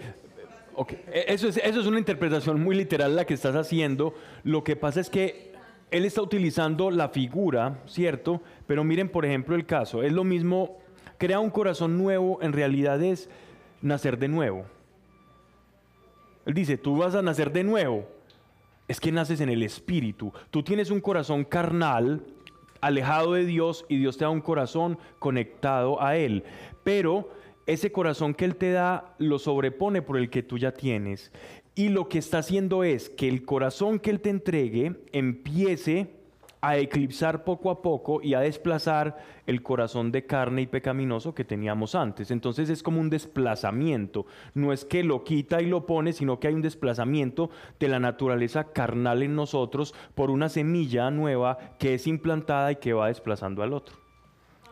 [1.12, 4.14] e- eso es, eso es una interpretación muy literal la que estás haciendo.
[4.46, 5.52] Lo que pasa es que
[5.92, 8.42] él está utilizando la figura, ¿cierto?
[8.68, 10.02] Pero miren, por ejemplo, el caso.
[10.02, 10.78] Es lo mismo,
[11.18, 13.30] crear un corazón nuevo en realidad es
[13.82, 14.64] nacer de nuevo.
[16.46, 18.08] Él dice, tú vas a nacer de nuevo.
[18.88, 20.32] Es que naces en el espíritu.
[20.52, 22.24] Tú tienes un corazón carnal,
[22.80, 26.46] alejado de Dios, y Dios te da un corazón conectado a Él.
[26.86, 27.30] Pero
[27.68, 31.32] ese corazón que Él te da lo sobrepone por el que tú ya tienes.
[31.76, 36.18] Y lo que está haciendo es que el corazón que Él te entregue empiece
[36.62, 41.46] a eclipsar poco a poco y a desplazar el corazón de carne y pecaminoso que
[41.46, 42.32] teníamos antes.
[42.32, 44.26] Entonces es como un desplazamiento.
[44.56, 48.00] No es que lo quita y lo pone, sino que hay un desplazamiento de la
[48.00, 53.62] naturaleza carnal en nosotros por una semilla nueva que es implantada y que va desplazando
[53.62, 53.96] al otro.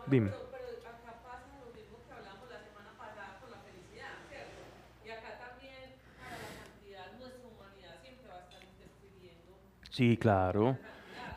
[0.07, 0.31] Dime.
[0.31, 4.61] Pero, pero acá pasa lo mismo que hablamos la semana pasada con la felicidad, ¿cierto?
[5.05, 9.57] Y acá también, para la santidad, nuestra humanidad siempre va a estar interfiriendo.
[9.95, 10.77] Sí, claro.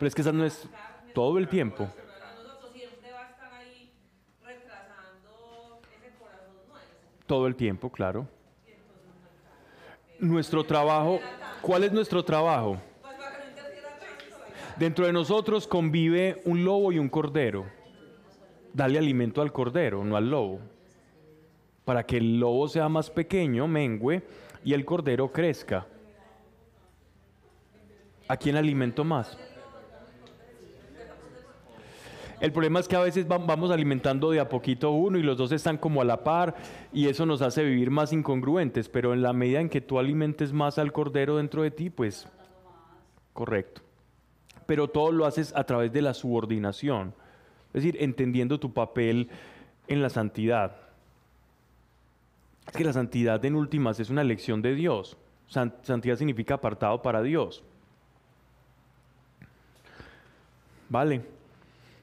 [0.00, 0.68] Pero es que esa no es
[1.14, 1.88] todo el tiempo.
[7.24, 8.26] Todo el tiempo, claro.
[10.18, 11.20] Nuestro trabajo,
[11.62, 12.78] ¿cuál es nuestro trabajo?
[14.76, 17.64] Dentro de nosotros convive un lobo y un cordero.
[18.72, 20.58] Dale alimento al cordero, no al lobo.
[21.84, 24.24] Para que el lobo sea más pequeño, mengüe,
[24.64, 25.86] y el cordero crezca.
[28.28, 29.36] ¿A quién alimento más?
[32.40, 35.36] El problema es que a veces va- vamos alimentando de a poquito uno y los
[35.36, 36.54] dos están como a la par
[36.92, 40.52] y eso nos hace vivir más incongruentes, pero en la medida en que tú alimentes
[40.52, 42.28] más al cordero dentro de ti, pues
[43.32, 43.80] correcto.
[44.66, 47.12] Pero todo lo haces a través de la subordinación,
[47.68, 49.30] es decir, entendiendo tu papel
[49.88, 50.76] en la santidad.
[52.68, 55.16] Es que la santidad en últimas es una elección de Dios.
[55.48, 57.64] San- Santidad significa apartado para Dios.
[60.88, 61.22] Vale.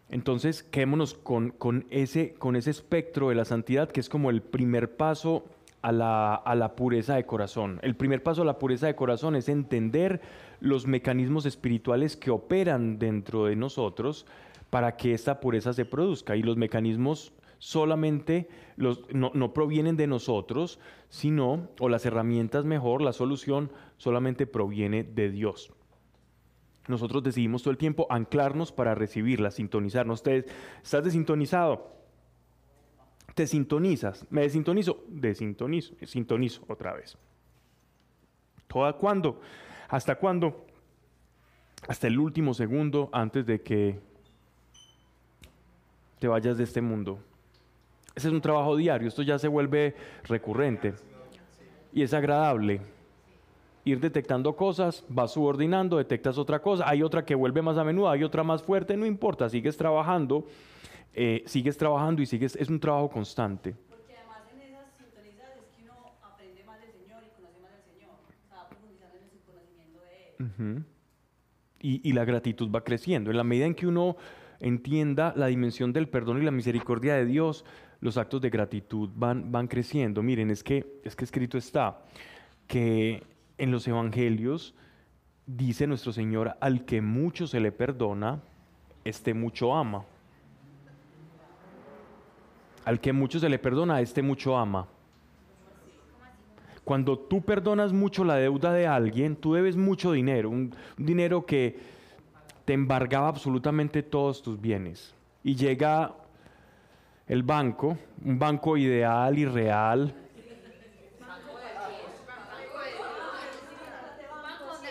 [0.10, 4.42] Entonces, quedémonos con, con ese, con ese espectro de la santidad que es como el
[4.42, 5.46] primer paso
[5.82, 7.80] a la, a la pureza de corazón.
[7.82, 10.22] El primer paso a la pureza de corazón es entender
[10.60, 14.26] los mecanismos espirituales que operan dentro de nosotros
[14.70, 16.36] para que esta pureza se produzca.
[16.36, 23.02] Y los mecanismos solamente los, no, no provienen de nosotros, sino, o las herramientas mejor,
[23.02, 25.72] la solución solamente proviene de Dios.
[26.88, 30.24] Nosotros decidimos todo el tiempo anclarnos para recibirla, sintonizarnos.
[30.26, 31.96] ¿Estás desintonizado?
[33.34, 34.26] Te sintonizas.
[34.30, 35.04] ¿Me desintonizo?
[35.08, 35.96] Desintonizo.
[36.06, 37.18] Sintonizo otra vez.
[38.68, 39.42] ¿Toda cuándo?
[39.90, 40.66] ¿Hasta cuándo?
[41.88, 44.00] Hasta el último segundo antes de que
[46.20, 47.20] te vayas de este mundo.
[48.16, 49.08] Ese es un trabajo diario.
[49.08, 50.94] Esto ya se vuelve recurrente.
[51.92, 52.82] Y es agradable
[53.86, 58.10] ir detectando cosas, vas subordinando, detectas otra cosa, hay otra que vuelve más a menudo,
[58.10, 60.46] hay otra más fuerte, no importa, sigues trabajando,
[61.14, 63.76] eh, sigues trabajando y sigues, es un trabajo constante.
[63.88, 65.94] Porque además en esas sintonizadas es que uno
[66.24, 68.16] aprende más del Señor y conoce más del Señor.
[68.18, 70.76] O sea, va profundizando en su conocimiento de Él.
[70.76, 70.84] Ujú.
[71.80, 73.30] y, y la gratitud va creciendo.
[73.30, 74.18] En la medida en que uno
[74.60, 77.66] entienda la dimensión del perdón y la misericordia de Dios,
[78.02, 80.24] los actos de gratitud van, van creciendo.
[80.24, 82.02] Miren, es que, es que escrito está
[82.68, 83.22] que
[83.58, 84.76] en los evangelios
[85.46, 88.42] dice nuestro Señor, al que mucho se le perdona,
[89.04, 90.04] este mucho ama.
[92.84, 94.88] Al que mucho se le perdona, este mucho ama.
[96.84, 101.80] Cuando tú perdonas mucho la deuda de alguien, tú debes mucho dinero, un, dinero que
[102.64, 105.16] te embargaba absolutamente todos tus bienes.
[105.44, 106.14] Y llega
[107.28, 110.14] el banco, un banco ideal y real,
[111.20, 111.80] Banco donde no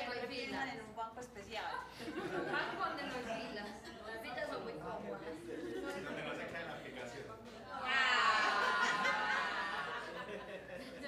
[0.09, 0.75] hay Piensan filas.
[0.75, 1.65] en un banco especial.
[2.01, 3.69] Banco donde no hay filas.
[4.07, 5.21] Las filas son muy cómodas.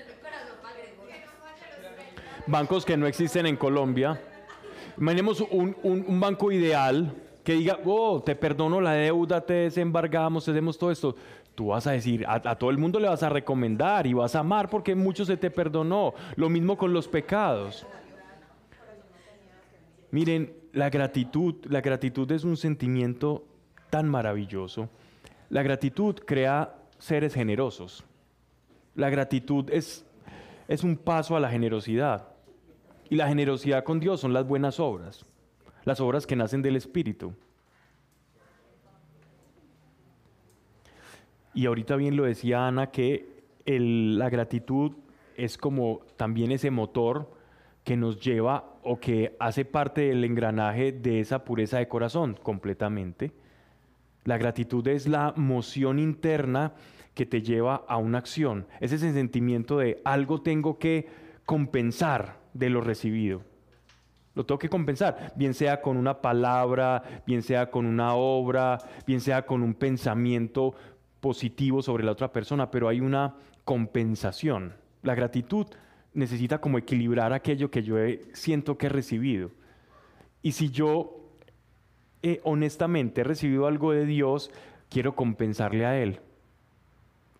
[0.07, 0.95] El corazón magre.
[2.46, 4.20] Bancos que no existen en Colombia.
[4.98, 10.90] Imaginemos un, banco ideal que diga, oh, te perdono la deuda, te desembargamos, hacemos todo
[10.90, 11.16] esto.
[11.54, 14.35] Tú vas a decir, a, a todo el mundo le vas a recomendar y vas
[14.35, 16.14] a amar porque mucho se te perdonó.
[16.37, 17.87] Lo mismo con los pecados.
[20.11, 23.46] Miren, la gratitud, la gratitud es un sentimiento
[23.90, 24.88] tan maravilloso.
[25.48, 28.04] La gratitud crea seres generosos.
[28.94, 30.04] La gratitud es,
[30.68, 32.36] es un paso a la generosidad.
[33.09, 35.25] Y la generosidad con Dios son las buenas obras,
[35.85, 37.33] las obras que nacen del Espíritu.
[41.55, 44.92] Y ahorita bien lo decía Ana que la gratitud
[45.37, 47.31] es como también ese motor
[47.85, 53.33] que nos lleva o que hace parte del engranaje de esa pureza de corazón completamente.
[54.25, 56.75] La gratitud es la moción interna
[57.14, 58.66] que te lleva a una acción.
[58.81, 61.09] Es ese sentimiento de algo tengo que
[61.47, 63.42] compensar de lo recibido.
[64.35, 69.21] Lo tengo que compensar, bien sea con una palabra, bien sea con una obra, bien
[69.21, 70.75] sea con un pensamiento
[71.21, 74.75] positivo sobre la otra persona, pero hay una compensación.
[75.03, 75.66] La gratitud
[76.12, 77.97] necesita como equilibrar aquello que yo
[78.35, 79.51] siento que he recibido.
[80.42, 81.31] Y si yo
[82.23, 84.51] eh, honestamente he recibido algo de Dios,
[84.90, 86.21] quiero compensarle a Él.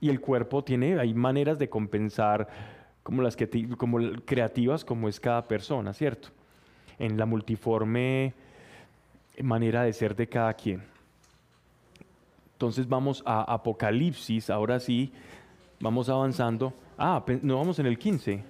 [0.00, 2.48] Y el cuerpo tiene, hay maneras de compensar
[3.06, 6.30] como las que, como creativas como es cada persona, ¿cierto?
[6.98, 8.34] En la multiforme
[9.40, 10.82] manera de ser de cada quien.
[12.54, 15.12] Entonces vamos a Apocalipsis, ahora sí,
[15.78, 16.74] vamos avanzando.
[16.98, 18.42] Ah, no vamos en el 15.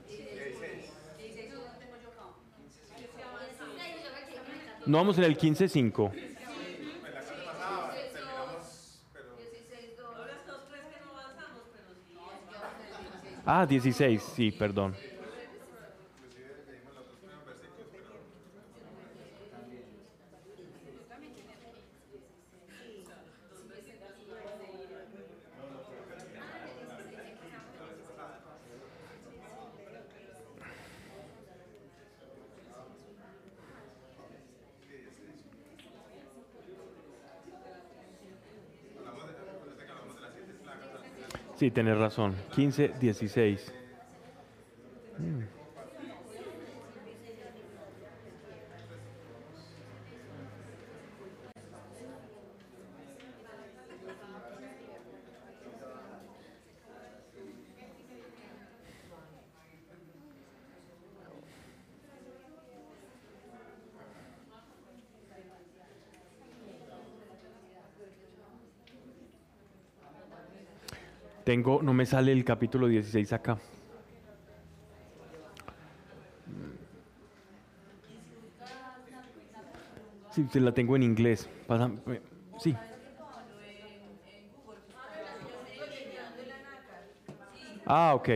[4.87, 6.36] No vamos en el 15.5.
[13.47, 14.95] Ah, 16, sí, perdón.
[41.67, 42.33] Sí, tenés razón.
[42.55, 42.93] 15,
[71.47, 73.57] Tengo, no me sale el capítulo 16 acá.
[80.31, 81.49] Sí, se la tengo en inglés.
[81.67, 82.21] Pasa- eh,
[82.57, 82.77] sí.
[87.87, 88.29] Ah, ok.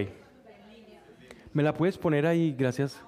[1.52, 2.54] ¿Me la puedes poner ahí?
[2.56, 3.00] Gracias.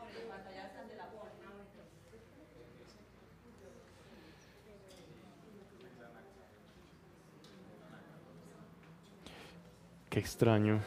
[10.13, 10.79] Qué extraño.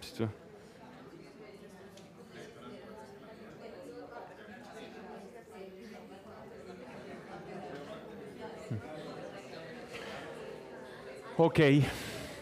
[0.00, 0.30] Esto-
[11.36, 11.58] Ok,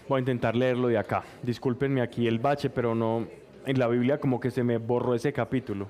[0.09, 1.24] voy a intentar leerlo de acá.
[1.42, 3.26] Discúlpenme aquí el bache, pero no.
[3.64, 5.88] En la Biblia como que se me borró ese capítulo.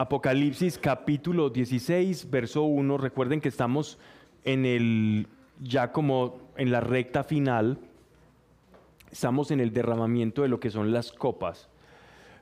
[0.00, 2.96] Apocalipsis capítulo 16, verso 1.
[2.96, 3.98] Recuerden que estamos
[4.44, 5.26] en el
[5.60, 7.78] ya como en la recta final.
[9.10, 11.68] Estamos en el derramamiento de lo que son las copas.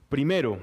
[0.08, 0.60] Primero,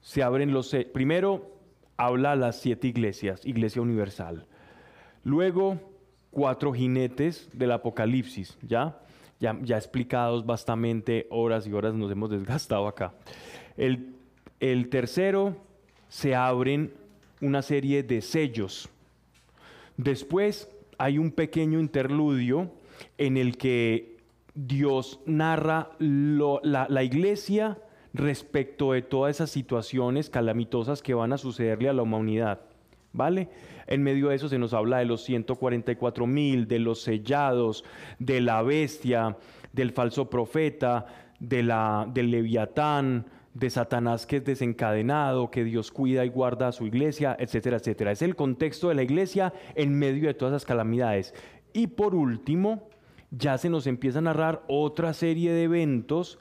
[0.00, 1.50] se abren los primero
[1.96, 4.46] habla a las siete iglesias, Iglesia Universal.
[5.24, 5.80] Luego,
[6.30, 9.00] cuatro jinetes del Apocalipsis, ¿ya?
[9.40, 13.14] Ya, ya explicados bastante, horas y horas nos hemos desgastado acá.
[13.76, 14.19] El,
[14.60, 15.56] el tercero,
[16.08, 16.92] se abren
[17.40, 18.88] una serie de sellos.
[19.96, 22.70] Después hay un pequeño interludio
[23.18, 24.18] en el que
[24.54, 27.78] Dios narra la, la iglesia
[28.12, 32.60] respecto de todas esas situaciones calamitosas que van a sucederle a la humanidad.
[33.12, 33.48] ¿Vale?
[33.86, 37.84] En medio de eso se nos habla de los 144 mil, de los sellados,
[38.20, 39.36] de la bestia,
[39.72, 41.06] del falso profeta,
[41.40, 46.72] de la, del leviatán, de Satanás que es desencadenado, que Dios cuida y guarda a
[46.72, 48.12] su iglesia, etcétera, etcétera.
[48.12, 51.34] Es el contexto de la iglesia en medio de todas esas calamidades.
[51.72, 52.88] Y por último,
[53.30, 56.38] ya se nos empieza a narrar otra serie de eventos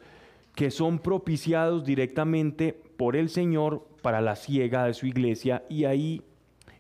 [0.55, 6.22] que son propiciados directamente por el Señor para la ciega de su iglesia y ahí,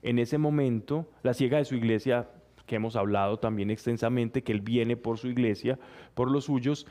[0.01, 2.29] en ese momento, la ciega de su iglesia,
[2.65, 5.79] que hemos hablado también extensamente, que Él viene por su iglesia,
[6.13, 6.87] por los suyos,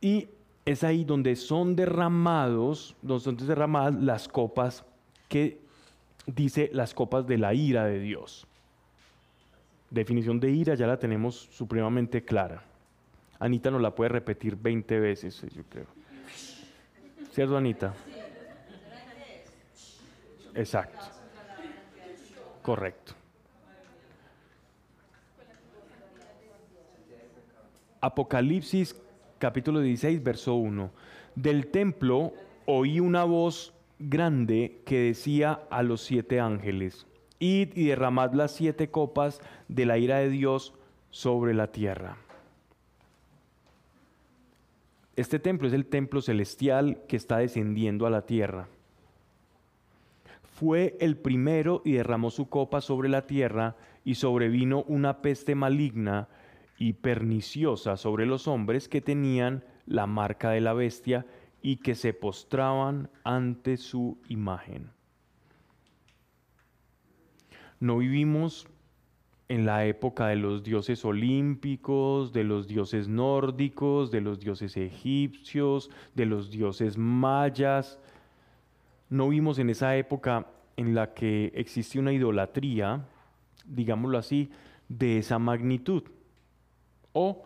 [0.00, 0.28] y
[0.70, 4.84] es ahí donde son derramados, donde son derramadas las copas
[5.28, 5.60] que
[6.26, 8.46] dice las copas de la ira de Dios.
[9.90, 12.62] Definición de ira ya la tenemos supremamente clara.
[13.40, 15.86] Anita nos la puede repetir 20 veces, yo creo.
[17.32, 17.92] ¿Cierto, Anita?
[20.54, 21.04] Exacto.
[22.62, 23.14] Correcto.
[28.00, 28.94] Apocalipsis
[29.40, 30.90] capítulo 16, verso 1.
[31.34, 32.34] Del templo
[32.66, 37.06] oí una voz grande que decía a los siete ángeles,
[37.38, 40.74] id y derramad las siete copas de la ira de Dios
[41.10, 42.18] sobre la tierra.
[45.16, 48.68] Este templo es el templo celestial que está descendiendo a la tierra.
[50.42, 56.28] Fue el primero y derramó su copa sobre la tierra y sobrevino una peste maligna
[56.80, 61.26] y perniciosa sobre los hombres que tenían la marca de la bestia
[61.60, 64.90] y que se postraban ante su imagen.
[67.80, 68.66] No vivimos
[69.48, 75.90] en la época de los dioses olímpicos, de los dioses nórdicos, de los dioses egipcios,
[76.14, 77.98] de los dioses mayas.
[79.10, 80.46] No vimos en esa época
[80.78, 83.06] en la que existe una idolatría,
[83.66, 84.50] digámoslo así,
[84.88, 86.04] de esa magnitud
[87.12, 87.44] o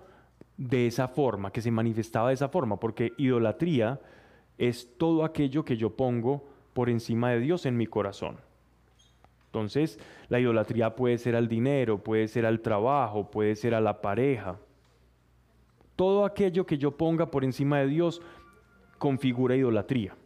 [0.56, 4.00] de esa forma, que se manifestaba de esa forma, porque idolatría
[4.58, 8.36] es todo aquello que yo pongo por encima de Dios en mi corazón.
[9.46, 9.98] Entonces,
[10.28, 14.58] la idolatría puede ser al dinero, puede ser al trabajo, puede ser a la pareja.
[15.94, 18.20] Todo aquello que yo ponga por encima de Dios
[18.98, 20.16] configura idolatría.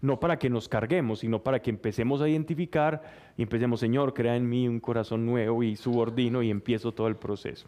[0.00, 3.02] No para que nos carguemos, sino para que empecemos a identificar
[3.36, 7.16] y empecemos, Señor, crea en mí un corazón nuevo y subordino y empiezo todo el
[7.16, 7.66] proceso.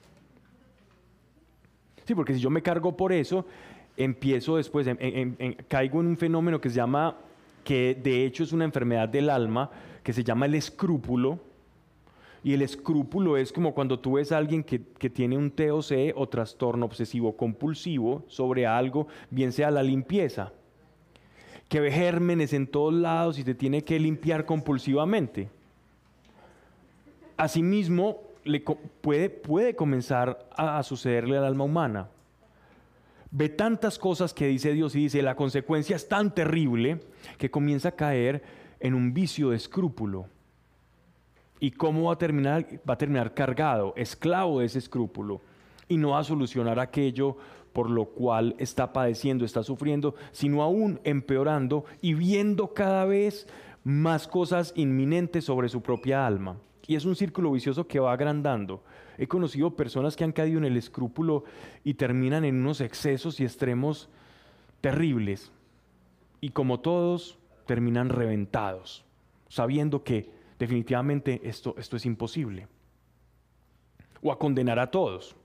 [2.08, 3.44] Sí, porque si yo me cargo por eso,
[3.94, 4.88] empiezo después,
[5.68, 7.18] caigo en un fenómeno que se llama,
[7.62, 9.70] que de hecho es una enfermedad del alma,
[10.02, 11.38] que se llama el escrúpulo.
[12.42, 16.14] Y el escrúpulo es como cuando tú ves a alguien que, que tiene un TOC
[16.14, 20.54] o trastorno obsesivo compulsivo sobre algo, bien sea la limpieza,
[21.68, 25.50] que ve gérmenes en todos lados y se tiene que limpiar compulsivamente.
[27.36, 28.27] Asimismo,
[29.00, 32.08] puede, puede comenzar a sucederle al alma humana.
[33.30, 37.00] Ve tantas cosas que dice Dios y dice, la consecuencia es tan terrible
[37.36, 38.42] que comienza a caer
[38.80, 40.26] en un vicio de escrúpulo.
[41.60, 42.66] ¿Y cómo va a terminar?
[42.88, 45.40] Va a terminar cargado, esclavo de ese escrúpulo.
[45.88, 47.36] Y no va a solucionar aquello
[47.72, 53.46] por lo cual está padeciendo, está sufriendo, sino aún empeorando y viendo cada vez
[53.84, 56.56] más cosas inminentes sobre su propia alma.
[56.88, 58.82] Y es un círculo vicioso que va agrandando.
[59.18, 61.44] He conocido personas que han caído en el escrúpulo
[61.84, 64.08] y terminan en unos excesos y extremos
[64.80, 65.52] terribles.
[66.40, 69.04] Y como todos, terminan reventados,
[69.48, 72.66] sabiendo que definitivamente esto, esto es imposible.
[74.22, 75.36] O a condenar a todos.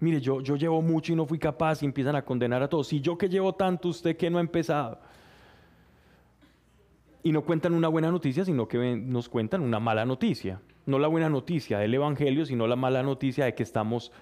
[0.00, 2.88] Mire, yo, yo llevo mucho y no fui capaz y empiezan a condenar a todos.
[2.88, 4.98] Si yo que llevo tanto, usted que no ha empezado.
[7.26, 10.60] Y no cuentan una buena noticia, sino que nos cuentan una mala noticia.
[10.86, 14.12] No la buena noticia del Evangelio, sino la mala noticia de que estamos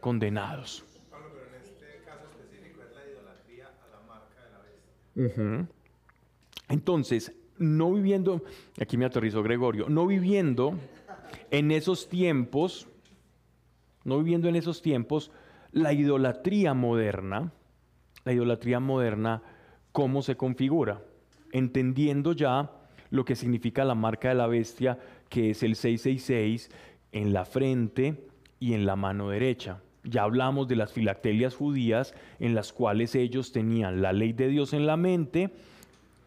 [0.00, 0.82] condenados.
[1.10, 5.68] Pablo, pero en este caso específico es la idolatría a la marca de la bestia.
[6.70, 8.42] Entonces, no viviendo,
[8.80, 10.78] aquí me aterrizó Gregorio, no viviendo
[11.50, 12.88] en esos tiempos,
[14.04, 15.30] no viviendo en esos tiempos,
[15.72, 17.52] la idolatría moderna,
[18.24, 19.42] la idolatría moderna,
[19.92, 21.02] ¿cómo se configura?
[21.56, 22.70] Entendiendo ya
[23.08, 24.98] lo que significa la marca de la bestia,
[25.30, 26.70] que es el 666,
[27.12, 28.28] en la frente
[28.60, 29.80] y en la mano derecha.
[30.04, 34.74] Ya hablamos de las filactelias judías en las cuales ellos tenían la ley de Dios
[34.74, 35.50] en la mente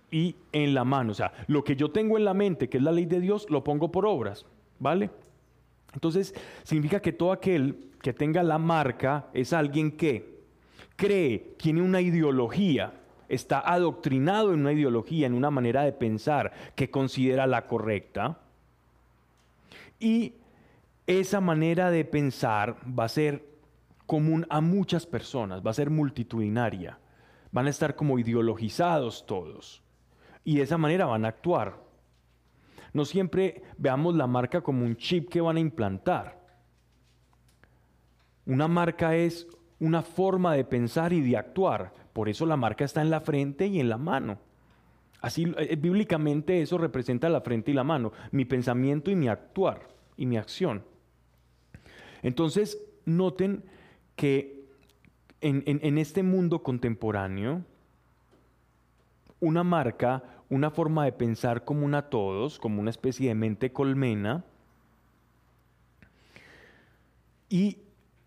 [0.09, 1.11] y en la mano.
[1.11, 3.45] O sea, lo que yo tengo en la mente, que es la ley de Dios,
[3.51, 4.47] lo pongo por obras,
[4.79, 5.11] ¿vale?
[5.93, 10.39] Entonces, significa que todo aquel que tenga la marca es alguien que
[10.95, 12.93] cree, tiene una ideología,
[13.29, 18.39] está adoctrinado en una ideología, en una manera de pensar que considera la correcta.
[19.99, 20.33] Y
[21.07, 23.45] esa manera de pensar va a ser
[24.05, 26.99] común a muchas personas, va a ser multitudinaria.
[27.51, 29.81] Van a estar como ideologizados todos.
[30.43, 31.77] Y de esa manera van a actuar.
[32.93, 36.39] No siempre veamos la marca como un chip que van a implantar.
[38.45, 39.47] Una marca es
[39.79, 41.93] una forma de pensar y de actuar.
[42.19, 44.39] Por eso la marca está en la frente y en la mano.
[45.21, 49.87] Así, eh, bíblicamente eso representa la frente y la mano, mi pensamiento y mi actuar
[50.17, 50.83] y mi acción.
[52.21, 53.63] Entonces, noten
[54.17, 54.65] que
[55.39, 57.63] en, en este mundo contemporáneo,
[59.39, 64.43] una marca, una forma de pensar común a todos, como una especie de mente colmena,
[67.47, 67.77] y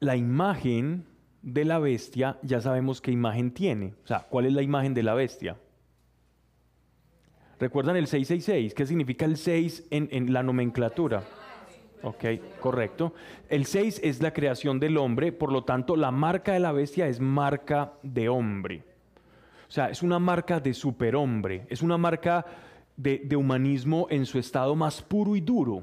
[0.00, 1.11] la imagen
[1.42, 3.94] de la bestia, ya sabemos qué imagen tiene.
[4.04, 5.56] O sea, ¿cuál es la imagen de la bestia?
[7.58, 8.74] ¿Recuerdan el 666?
[8.74, 11.22] ¿Qué significa el 6 en, la nomenclatura?
[12.02, 12.24] Ok,
[12.60, 13.14] correcto.
[13.48, 17.06] El 6 es la creación del hombre, por lo tanto la marca de la bestia
[17.06, 18.82] es marca de hombre.
[19.68, 22.44] O sea, es una marca de superhombre, es una marca
[22.96, 25.82] de, de humanismo en su estado más puro y duro.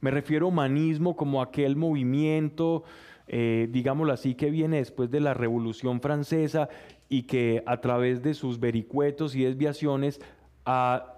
[0.00, 2.84] Me refiero a humanismo como aquel movimiento,
[3.28, 6.68] eh, digámoslo así, que viene después de la Revolución Francesa
[7.08, 10.20] y que a través de sus vericuetos y desviaciones
[10.64, 11.14] ha,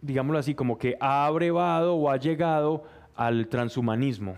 [0.00, 2.84] digámoslo así, como que ha abrevado o ha llegado
[3.14, 4.36] al transhumanismo.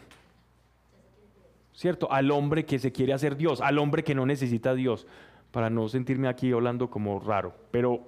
[1.73, 2.11] ¿Cierto?
[2.11, 5.07] Al hombre que se quiere hacer Dios, al hombre que no necesita Dios,
[5.53, 7.55] para no sentirme aquí hablando como raro.
[7.71, 8.03] Pero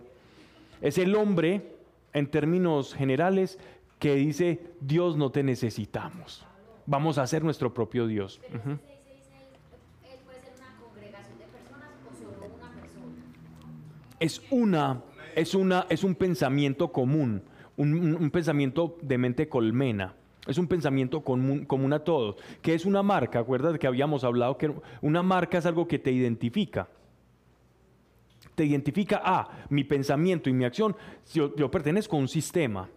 [0.81, 1.63] es el hombre,
[2.13, 3.59] en términos generales,
[3.99, 6.45] que dice, Dios no te necesitamos.
[6.87, 8.41] Vamos a ser nuestro propio Dios.
[8.49, 8.91] ese 666
[10.11, 13.23] él puede ser una congregación de personas o solo una persona.
[14.21, 15.03] Es una,
[15.35, 17.43] es una, es un pensamiento común,
[17.77, 20.15] un, pensamiento de mente colmena.
[20.47, 22.37] Es un pensamiento común, común a todos.
[22.63, 23.41] que es una marca?
[23.41, 26.89] Acuérdate que habíamos hablado que una marca es algo que te identifica.
[28.55, 30.95] Te identifica a mi pensamiento y mi acción.
[31.33, 32.89] Yo, yo pertenezco a un sistema.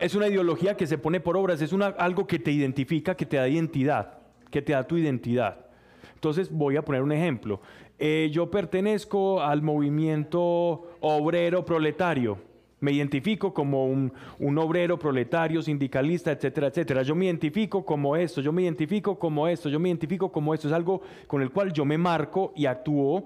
[0.00, 3.24] Es una ideología que se pone por obras, es una, algo que te identifica, que
[3.24, 4.21] te da identidad,
[4.52, 5.66] que te da tu identidad.
[6.14, 7.60] Entonces voy a poner un ejemplo.
[7.98, 12.38] Eh, yo pertenezco al movimiento obrero proletario.
[12.78, 17.02] Me identifico como un, un obrero proletario, sindicalista, etcétera, etcétera.
[17.02, 20.68] Yo me identifico como esto, yo me identifico como esto, yo me identifico como esto.
[20.68, 23.24] Es algo con el cual yo me marco y actúo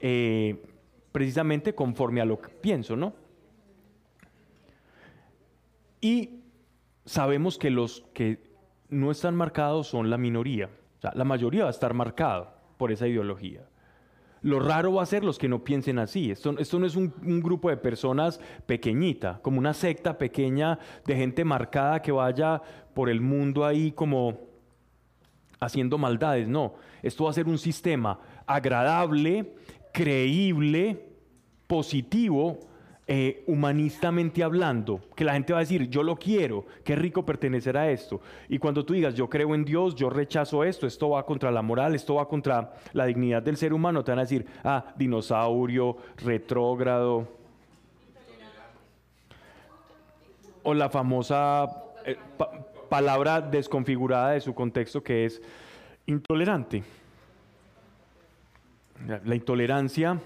[0.00, 0.62] eh,
[1.12, 3.14] precisamente conforme a lo que pienso, ¿no?
[6.00, 6.40] Y
[7.04, 8.45] sabemos que los que
[8.88, 10.66] no están marcados son la minoría.
[10.98, 13.68] O sea, la mayoría va a estar marcado por esa ideología.
[14.42, 16.30] Lo raro va a ser los que no piensen así.
[16.30, 22.00] Esto, no es un grupo de personas pequeñita, como una secta pequeña de gente marcada
[22.00, 22.62] que vaya
[22.94, 24.46] por el mundo ahí como
[25.58, 26.48] haciendo maldades.
[26.48, 29.54] No, esto va a ser un sistema agradable,
[29.92, 31.08] creíble,
[31.66, 32.60] positivo,
[33.08, 37.76] eh, humanistamente hablando, que la gente va a decir, yo lo quiero, qué rico pertenecer
[37.76, 38.20] a esto.
[38.48, 41.62] Y cuando tú digas, yo creo en Dios, yo rechazo esto, esto va contra la
[41.62, 45.96] moral, esto va contra la dignidad del ser humano, te van a decir, ah, dinosaurio,
[46.16, 47.28] retrógrado.
[50.64, 52.50] O la famosa eh, pa-
[52.88, 55.40] palabra desconfigurada de su contexto que es
[56.06, 56.82] intolerante.
[59.24, 60.18] La intolerancia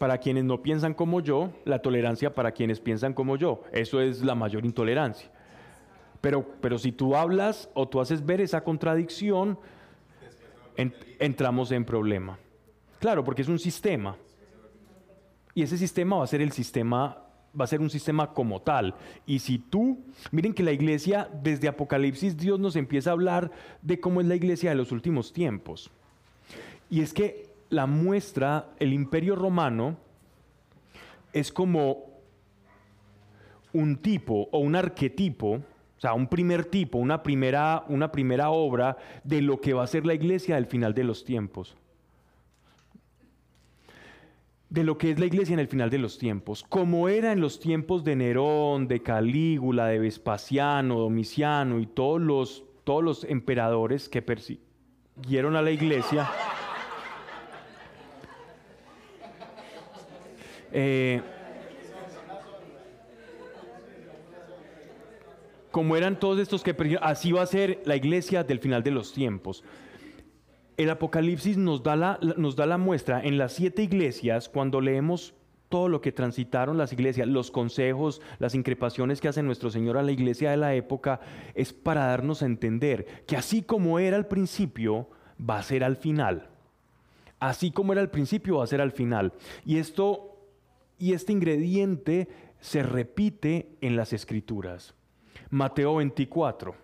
[0.00, 3.64] para quienes no piensan como yo, la tolerancia para quienes piensan como yo.
[3.70, 5.30] Eso es la mayor intolerancia.
[6.22, 9.58] Pero, pero si tú hablas o tú haces ver esa contradicción,
[10.78, 12.38] en- entramos en problema.
[12.98, 14.16] Claro, porque es un sistema.
[15.54, 17.18] Y ese sistema va a ser el sistema,
[17.58, 18.94] va a ser un sistema como tal.
[19.26, 19.98] Y si tú,
[20.30, 23.50] miren que la iglesia, desde Apocalipsis, Dios nos empieza a hablar
[23.82, 25.90] de cómo es la iglesia de los últimos tiempos.
[26.88, 29.96] Y es que la muestra, el imperio romano,
[31.32, 32.10] es como
[33.72, 38.96] un tipo o un arquetipo, o sea, un primer tipo, una primera, una primera obra
[39.22, 41.76] de lo que va a ser la iglesia al final de los tiempos.
[44.68, 46.64] De lo que es la iglesia en el final de los tiempos.
[46.68, 52.64] Como era en los tiempos de Nerón, de Calígula, de Vespasiano, Domiciano y todos los,
[52.84, 56.30] todos los emperadores que persiguieron a la iglesia.
[60.72, 61.20] Eh,
[65.70, 69.12] como eran todos estos que así va a ser la iglesia del final de los
[69.12, 69.62] tiempos.
[70.76, 75.34] El Apocalipsis nos da la- nos da la muestra en las siete iglesias, cuando leemos
[75.68, 80.02] todo lo que transitaron las iglesias, los consejos, las increpaciones que hace nuestro Señor a
[80.02, 81.20] la iglesia de la época,
[81.54, 85.08] es para darnos a entender que así como era al principio,
[85.38, 86.48] va a ser al final.
[87.38, 89.32] Así como era al principio, va a ser al final.
[89.64, 90.29] Y esto,
[91.00, 92.28] y este ingrediente
[92.60, 94.94] se repite en las escrituras.
[95.48, 96.74] Mateo 24.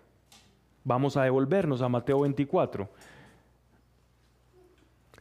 [0.83, 2.89] Vamos a devolvernos a Mateo 24.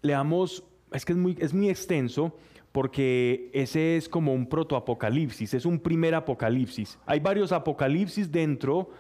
[0.01, 2.37] Leamos, es que es muy, extenso
[2.73, 6.99] porque ese es como un protoapocalipsis, es un primer apocalipsis.
[7.07, 8.91] Hay varios apocalipsis dentro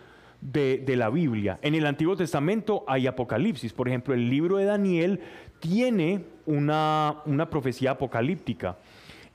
[0.40, 1.58] de, la Biblia.
[1.62, 3.72] En el Antiguo Testamento hay apocalipsis.
[3.72, 5.20] Por ejemplo, el libro de Daniel
[5.58, 8.76] tiene una profecía apocalíptica.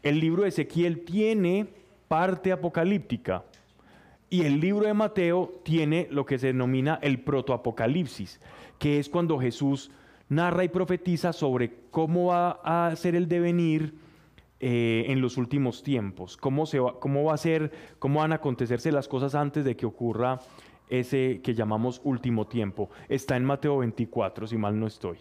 [0.04, 1.68] El libro de Ezequiel tiene
[2.08, 3.44] parte apocalíptica.
[4.30, 8.40] Y el libro de Mateo tiene lo que se denomina el protoapocalipsis,
[8.80, 9.92] que es cuando Jesús
[10.30, 13.94] narra y profetiza sobre cómo va a ser el devenir
[14.62, 18.36] eh, en los últimos tiempos, cómo, se va, cómo va a ser, cómo van a
[18.36, 20.40] acontecerse las cosas antes de que ocurra
[20.88, 22.90] ese que llamamos último tiempo.
[23.10, 25.18] Está en Mateo 24, si mal no estoy.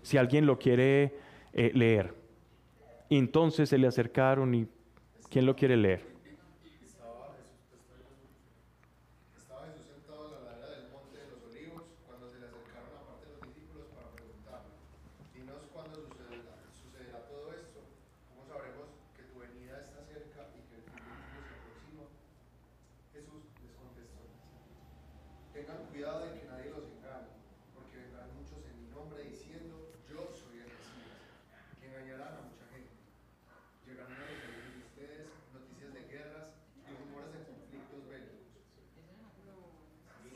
[0.00, 1.14] Si alguien lo quiere
[1.52, 2.21] eh, leer.
[3.14, 4.66] Entonces se le acercaron y
[5.28, 6.00] ¿quién lo quiere leer?
[6.00, 6.80] Jesús,
[9.36, 12.88] estaba Jesús sentado en la ladera del monte de los olivos cuando se le acercaron
[12.96, 14.72] aparte los discípulos para preguntarle,
[15.36, 17.84] dinos cuándo sucederá, sucederá todo esto,
[18.32, 22.08] cómo sabremos que tu venida está cerca y que el fin del mundo se aproxima.
[23.12, 24.24] Jesús les contestó,
[25.52, 27.28] tengan cuidado de que nadie los engañe,
[27.76, 31.20] porque vendrán muchos en mi nombre diciendo, yo soy el Mesías,
[31.76, 32.88] que engañarán a mucha gente.
[33.82, 36.48] Llegarán a los oídos de ustedes noticias de guerras
[36.80, 38.48] y rumores de conflictos bélicos.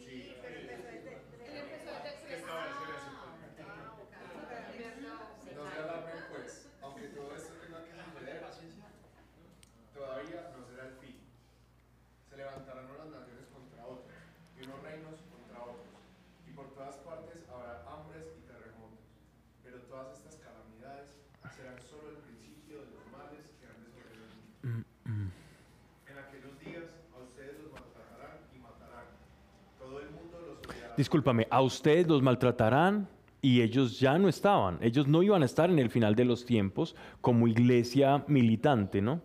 [0.04, 0.34] Sí,
[5.56, 8.44] no se alarmen pues, aunque todo esto tenga que suceder,
[9.94, 11.16] todavía no será el fin.
[12.28, 14.20] Se levantarán unas naciones contra otras
[14.60, 15.96] y unos reinos contra otros,
[16.44, 19.00] y por todas partes habrá hambres y terremotos.
[19.64, 21.08] Pero todas estas calamidades
[21.56, 24.44] serán solo el principio de los males que han de sobrevenir.
[26.06, 29.06] En aquellos días a ustedes los maltratarán y matarán.
[29.78, 30.86] Todo el mundo los odiará.
[30.97, 33.09] Discúlpame, a ustedes los maltratarán
[33.42, 34.78] y ellos ya no estaban.
[34.80, 39.20] Ellos no iban a estar en el final de los tiempos como iglesia militante, ¿no?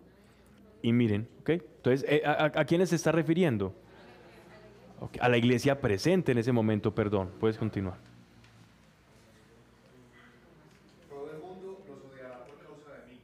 [0.82, 1.50] Y miren, ¿ok?
[1.50, 3.74] Entonces, eh, ¿a, a, se está refiriendo?
[5.20, 7.30] A la iglesia presente en ese momento, perdón.
[7.40, 7.96] Puedes continuar.
[11.08, 13.20] Todo el mundo los odiará por causa de mí.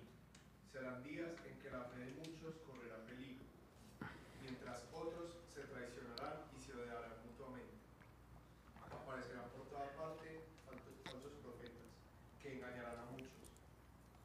[0.72, 3.46] Serán días en que la fe de muchos correrá peligro,
[4.42, 7.78] mientras otros se traicionarán y se odiarán mutuamente.
[8.90, 11.86] Aparecerán por toda parte falsos falsos profetas,
[12.42, 13.54] que engañarán a muchos.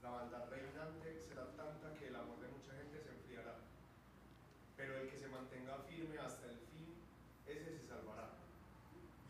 [0.01, 3.61] La maldad reinante será tanta que el amor de mucha gente se enfriará.
[4.73, 6.89] Pero el que se mantenga firme hasta el fin,
[7.45, 8.33] ese se salvará.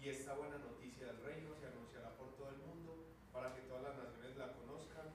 [0.01, 2.91] Y esta buena noticia del reino se anunciará por todo el mundo
[3.31, 5.07] para que todas las naciones la conozcan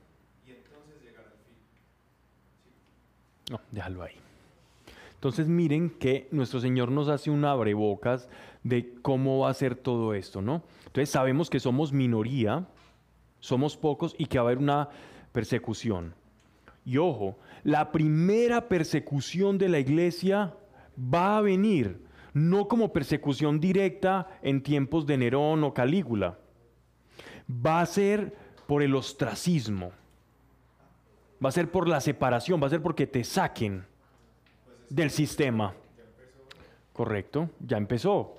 [0.46, 1.58] y entonces llegará el fin.
[2.64, 2.70] Sí.
[3.50, 4.14] No, déjalo ahí.
[5.14, 8.28] Entonces miren que nuestro Señor nos hace un abrebocas
[8.62, 10.62] de cómo va a ser todo esto, ¿no?
[10.86, 12.66] Entonces sabemos que somos minoría,
[13.40, 14.90] somos pocos y que va a haber una
[15.32, 16.14] persecución.
[16.84, 20.54] Y ojo, la primera persecución de la iglesia
[20.96, 26.38] va a venir no como persecución directa en tiempos de Nerón o Calígula,
[27.50, 28.36] va a ser
[28.66, 29.92] por el ostracismo,
[31.44, 33.84] va a ser por la separación, va a ser porque te saquen
[34.88, 35.74] del sistema.
[36.92, 38.38] Correcto, ya empezó.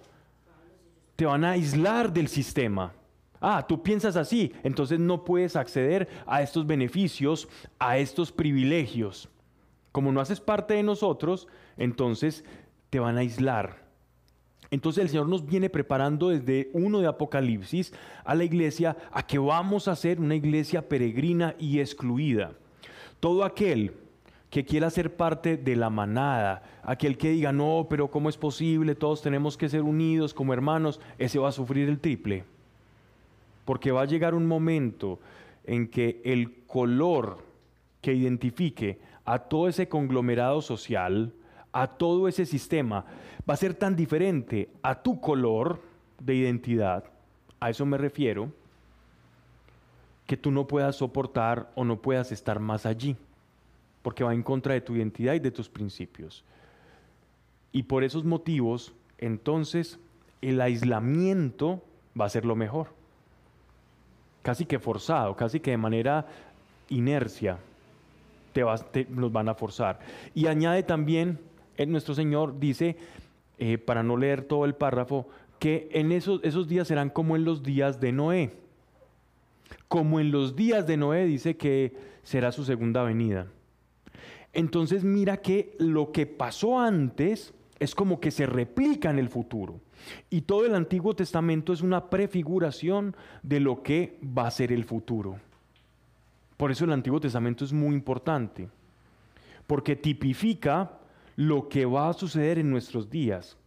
[1.16, 2.94] Te van a aislar del sistema.
[3.42, 7.48] Ah, tú piensas así, entonces no puedes acceder a estos beneficios,
[7.78, 9.30] a estos privilegios.
[9.94, 11.48] Como no haces parte de nosotros,
[11.78, 12.44] entonces
[12.90, 13.88] te van a aislar.
[14.72, 17.94] Entonces el Señor nos viene preparando desde uno de Apocalipsis
[18.24, 22.54] a la iglesia a que vamos a ser una iglesia peregrina y excluida.
[23.20, 23.94] Todo aquel
[24.50, 28.96] que quiera ser parte de la manada, aquel que diga, no, pero ¿cómo es posible?
[28.96, 32.44] Todos tenemos que ser unidos como hermanos, ese va a sufrir el triple.
[33.66, 35.20] Porque va a llegar un momento
[35.66, 37.38] en que el color
[38.02, 41.34] que identifique a todo ese conglomerado social,
[41.72, 43.06] a todo ese sistema,
[43.48, 45.82] va a ser tan diferente a tu color
[46.20, 47.04] de identidad,
[47.60, 48.52] a eso me refiero,
[50.30, 53.18] que tú no puedas soportar o no puedas estar más allí,
[54.04, 56.44] porque va en contra de tu identidad y de tus principios.
[57.72, 59.98] Y por esos motivos, entonces,
[60.44, 61.82] el aislamiento
[62.18, 62.90] va a ser lo mejor.
[64.44, 66.28] Casi que forzado, casi que de manera
[66.90, 67.58] inercia,
[68.54, 69.98] te vas, nos van a forzar.
[70.36, 71.40] Y añade también,
[71.76, 72.98] el, nuestro Señor dice,
[73.58, 75.28] eh, para no leer todo el párrafo,
[75.58, 78.69] que en esos, esos días serán como en los días de Noé.
[79.88, 83.48] Como en los días de Noé dice que será su segunda venida.
[84.54, 89.80] Entonces mira que lo que pasó antes es como que se replica en el futuro.
[90.30, 94.86] Y todo el Antiguo Testamento es una prefiguración de lo que va a ser el
[94.86, 95.38] futuro.
[96.58, 98.70] Por eso el Antiguo Testamento es muy importante,
[99.66, 101.00] porque tipifica
[101.36, 103.58] lo que va a suceder en nuestros días.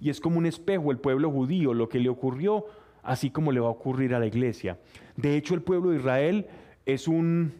[0.00, 2.66] Y es como un espejo el pueblo judío, lo que le ocurrió,
[3.02, 4.78] así como le va a ocurrir a la iglesia.
[5.16, 6.46] De hecho, el pueblo de Israel
[6.86, 7.52] es un,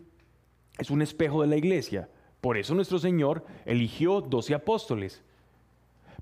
[0.78, 2.08] es un espejo de la iglesia.
[2.40, 5.22] Por eso nuestro Señor eligió doce apóstoles,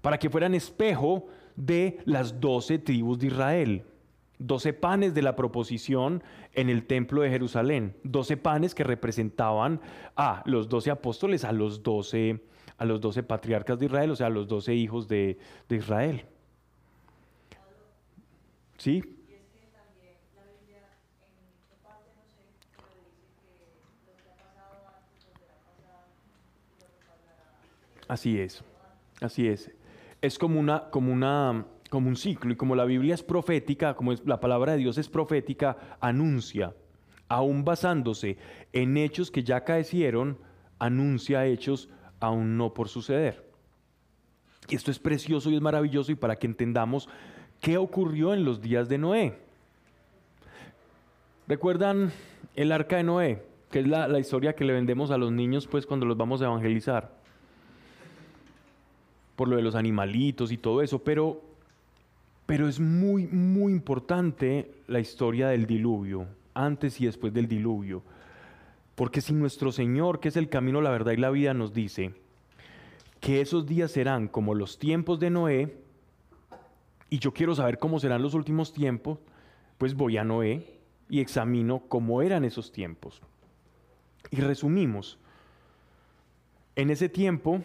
[0.01, 3.85] para que fueran espejo de las doce tribus de Israel.
[4.39, 7.97] Doce panes de la proposición en el templo de Jerusalén.
[8.03, 9.81] Doce panes que representaban
[10.15, 12.43] a los doce apóstoles, a los doce,
[12.77, 15.39] a los doce patriarcas de Israel, o sea, a los doce hijos de,
[15.69, 16.27] de Israel.
[18.77, 19.03] ¿Sí?
[28.09, 28.63] Así es,
[29.21, 29.71] así es.
[30.23, 34.13] Es como una, como una, como un ciclo y como la Biblia es profética, como
[34.13, 36.75] es, la palabra de Dios es profética, anuncia,
[37.29, 38.39] aún basándose
[38.73, 40.39] en hechos que ya acaecieron,
[40.79, 41.89] anuncia hechos
[42.21, 43.45] aún no por suceder.
[44.69, 47.09] Y esto es precioso y es maravilloso y para que entendamos
[47.61, 49.39] qué ocurrió en los días de Noé.
[51.49, 52.13] ¿Recuerdan
[52.55, 53.43] el arca de Noé?
[53.71, 56.47] Que es la, historia que le vendemos a los niños pues cuando los vamos a
[56.47, 57.17] evangelizar
[59.37, 61.43] por lo de los animalitos y todo eso, pero,
[62.47, 68.03] pero es muy, muy importante la historia del diluvio, antes y después del diluvio.
[68.95, 72.15] Porque si nuestro Señor, que es el camino, la verdad y la vida, nos dice
[73.21, 75.77] que esos días serán como los tiempos de Noé,
[77.09, 79.19] y yo quiero saber cómo serán los últimos tiempos,
[79.79, 80.79] pues voy a Noé
[81.09, 83.23] y examino cómo eran esos tiempos.
[84.31, 85.19] Y resumimos,
[86.75, 87.61] en ese tiempo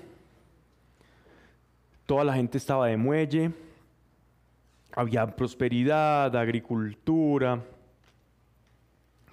[2.05, 3.51] toda la gente estaba de muelle,
[4.93, 7.63] había prosperidad, agricultura,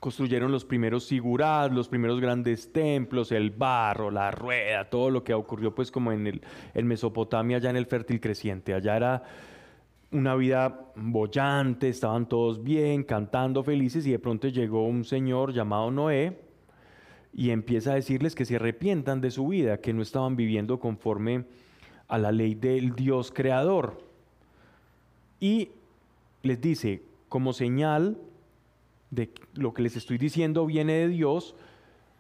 [0.01, 5.35] construyeron los primeros sigurats, los primeros grandes templos, el barro, la rueda, todo lo que
[5.35, 6.43] ocurrió pues como en, el,
[6.75, 8.75] en Mesopotamia, allá en el fértil creciente.
[8.75, 9.23] Allá era
[10.11, 15.91] una vida bollante, estaban todos bien, cantando felices y de pronto llegó un señor llamado
[15.91, 16.39] Noé
[17.35, 21.45] y empieza a decirles que se arrepientan de su vida, que no estaban viviendo conforme
[22.09, 24.03] a la ley del Dios creador.
[25.41, 25.71] Y
[26.43, 28.19] les dice, como señal
[29.11, 31.55] de lo que les estoy diciendo viene de Dios,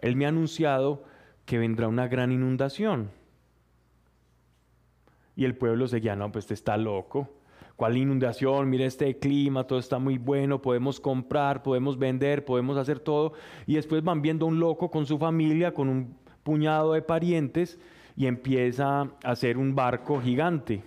[0.00, 1.02] Él me ha anunciado
[1.46, 3.10] que vendrá una gran inundación.
[5.34, 7.30] Y el pueblo seguía, no, pues este está loco.
[7.78, 8.68] ¿Cuál inundación?
[8.68, 13.34] Mira este clima, todo está muy bueno, podemos comprar, podemos vender, podemos hacer todo.
[13.68, 17.78] Y después van viendo un loco con su familia, con un puñado de parientes,
[18.16, 20.82] y empieza a hacer un barco gigante.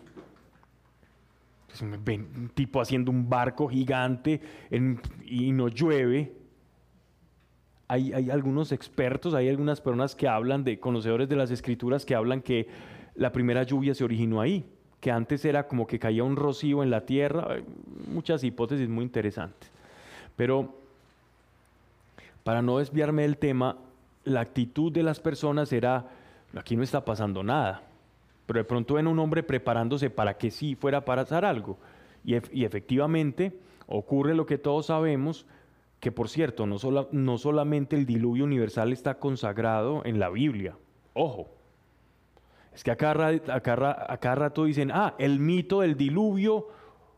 [1.81, 4.41] Un tipo haciendo un barco gigante
[5.23, 6.35] y no llueve.
[7.87, 12.15] Hay, hay algunos expertos, hay algunas personas que hablan de conocedores de las escrituras que
[12.15, 12.67] hablan que
[13.15, 14.65] la primera lluvia se originó ahí,
[15.01, 17.47] que antes era como que caía un rocío en la tierra.
[17.53, 17.65] Hay
[18.07, 19.69] muchas hipótesis muy interesantes.
[20.37, 20.73] Pero
[22.43, 23.77] para no desviarme del tema,
[24.23, 26.05] la actitud de las personas era,
[26.55, 27.81] aquí no está pasando nada,
[28.45, 31.77] pero de pronto ven un hombre preparándose para que sí fuera a pasar algo.
[32.23, 33.51] Y efectivamente
[33.87, 35.45] ocurre lo que todos sabemos,
[35.99, 40.75] que por cierto, no, sola- no solamente el diluvio universal está consagrado en la Biblia,
[41.13, 41.47] ojo,
[42.73, 45.81] es que a cada, ra- a cada ra- a cada rato dicen, ah, el mito
[45.81, 46.67] del diluvio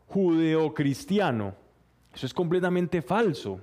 [0.06, 1.54] judeocristiano.
[2.14, 3.60] Eso es completamente falso.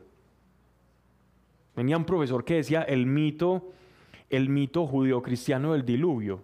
[1.75, 3.71] Venía un profesor que decía el mito,
[4.29, 6.41] el mito judeocristiano del diluvio.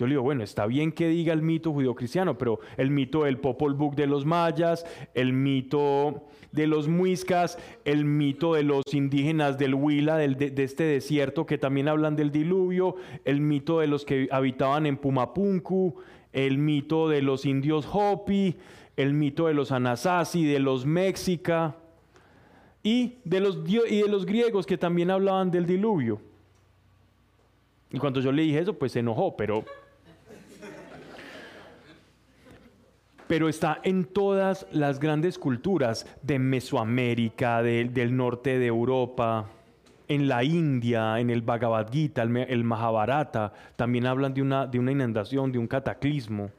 [0.00, 3.36] Yo le digo, bueno, está bien que diga el mito judeocristiano, pero el mito del
[3.36, 6.22] Popol Vuh de los mayas, el mito
[6.52, 11.44] de los muiscas, el mito de los indígenas del Huila, del- de, de este desierto
[11.44, 12.96] que también hablan del diluvio,
[13.26, 15.96] el mito de los que habitaban en Pumapunku,
[16.32, 18.56] el mito de los indios Hopi,
[18.96, 21.76] el mito de los Anasazi, de los Mexica
[22.82, 26.22] y de los, y de los griegos que también hablaban del diluvio.
[27.92, 29.62] Y cuando yo le dije eso, pues se enojó, pero...
[33.30, 39.48] Pero está en todas las grandes culturas de Mesoamérica, del- norte de Europa,
[40.08, 45.60] en la India, en el Bhagavad Gita, el, Mahabharata, también hablan de una, inundación, de
[45.60, 46.50] un cataclismo.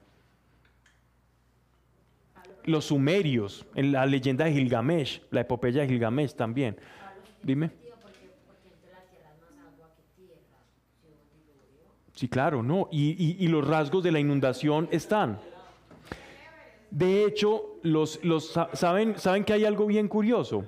[2.64, 6.78] Los sumerios, en la leyenda de Gilgamesh, la epopeya de Gilgamesh también.
[7.44, 7.70] Dime.
[12.14, 12.88] Sí, claro, no.
[12.94, 15.51] Y los rasgos de la inundación están.
[16.92, 20.66] De hecho, los, los, sa- ¿saben, ¿saben que hay algo bien curioso?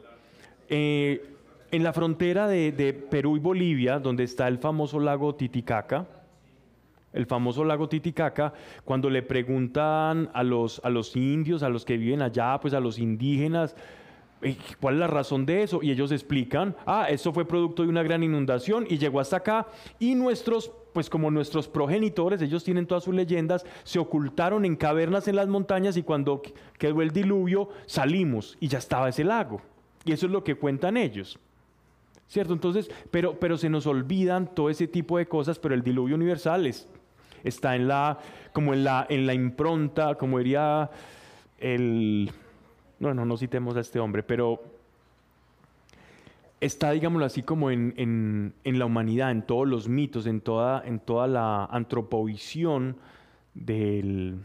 [0.69, 1.29] Eh,
[1.71, 6.07] en la frontera de, Perú y Bolivia, donde está el famoso lago Titicaca,
[7.11, 8.53] el famoso lago Titicaca,
[8.85, 12.79] cuando le preguntan a los, a los indios, a los que viven allá, pues a
[12.79, 13.75] los indígenas,
[14.79, 15.81] ¿cuál es la razón de eso?
[15.83, 19.67] Y ellos explican, ah, esto fue producto de una gran inundación y llegó hasta acá
[19.99, 25.27] y nuestros, pues como nuestros progenitores, ellos tienen todas sus leyendas, se ocultaron en cavernas
[25.27, 29.61] en las montañas y cuando qu- quedó el diluvio salimos y ya estaba ese lago.
[30.05, 31.39] Y eso es lo que cuentan ellos.
[32.27, 32.53] ¿Cierto?
[32.53, 36.65] Entonces, pero, pero se nos olvidan todo ese tipo de cosas, pero el diluvio universal
[36.65, 36.87] es-
[37.43, 38.17] está en la,
[38.53, 40.89] como en la, en la impronta, como diría
[41.59, 42.31] el,
[42.99, 44.61] bueno, no citemos a este hombre, pero
[46.65, 50.81] está, digámoslo así, como en, en- en la humanidad, en todos los mitos, en toda,
[50.85, 52.97] en toda la antroprovisión
[53.53, 54.39] del,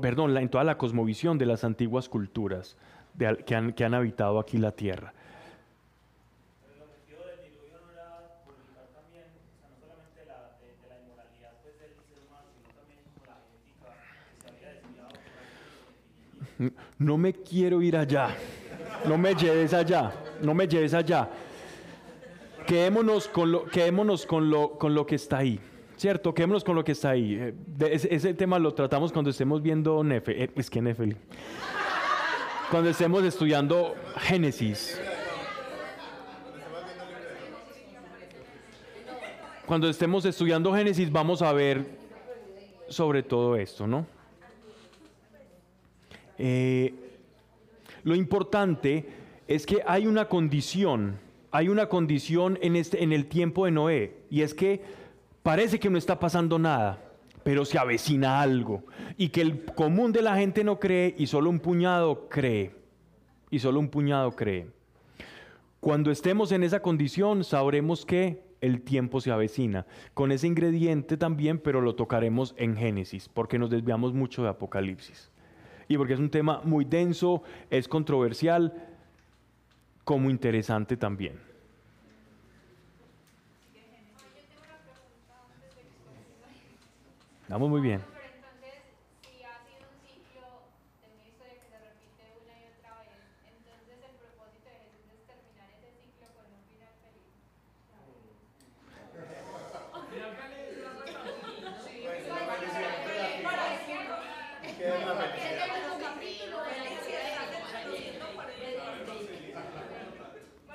[0.00, 2.76] perdón, la- en toda la cosmovisión de las antiguas culturas
[3.14, 5.12] de que, han, que han habitado aquí la tierra.
[6.62, 8.06] Pero el objetivo del diluvio no era
[8.44, 12.46] purificar también, o sea, no solamente de la, de, de la inmoralidad del ser humano,
[12.56, 13.90] sino también como la genética
[14.32, 15.20] que se había desviado por
[16.64, 18.28] algo que No me quiero ir allá.
[19.06, 20.12] No me lleves allá.
[20.44, 21.28] No me lleves allá.
[22.66, 25.58] Quedémonos con lo, quedémonos con lo, con lo que está ahí.
[25.96, 26.34] ¿Cierto?
[26.34, 27.34] Quedémonos con lo que está ahí.
[27.34, 27.54] Eh,
[28.10, 30.44] ese, tema lo tratamos cuando estemos viendo Nefe.
[30.44, 31.16] eh, es que Nefeli.
[32.70, 35.00] Cuando estemos estudiando Génesis.
[39.66, 41.86] Cuando estemos estudiando Génesis vamos a ver
[42.88, 44.06] sobre todo esto, ¿no?
[46.36, 46.92] Eh,
[48.02, 49.06] lo importante
[49.46, 51.18] es que hay una condición,
[51.50, 54.82] hay una condición en, este, en el tiempo de Noé, y es que
[55.42, 57.02] parece que no está pasando nada,
[57.42, 58.84] pero se avecina algo,
[59.16, 62.74] y que el común de la gente no cree y solo un puñado cree,
[63.50, 64.66] y solo un puñado cree.
[65.80, 69.86] Cuando estemos en esa condición, sabremos que el tiempo se avecina.
[70.14, 75.30] Con ese ingrediente también, pero lo tocaremos en Génesis, porque nos desviamos mucho de Apocalipsis.
[75.86, 78.93] Y porque es un tema muy denso, es controversial,
[80.04, 81.40] como interesante también.
[87.48, 88.00] Vamos muy bien.
[88.12, 88.82] Pero entonces,
[89.20, 90.44] si ha sido un ciclo
[91.00, 93.12] de una historia que se repite una y otra vez,
[93.46, 97.28] entonces el propósito de Jesús es terminar ese ciclo con un final feliz.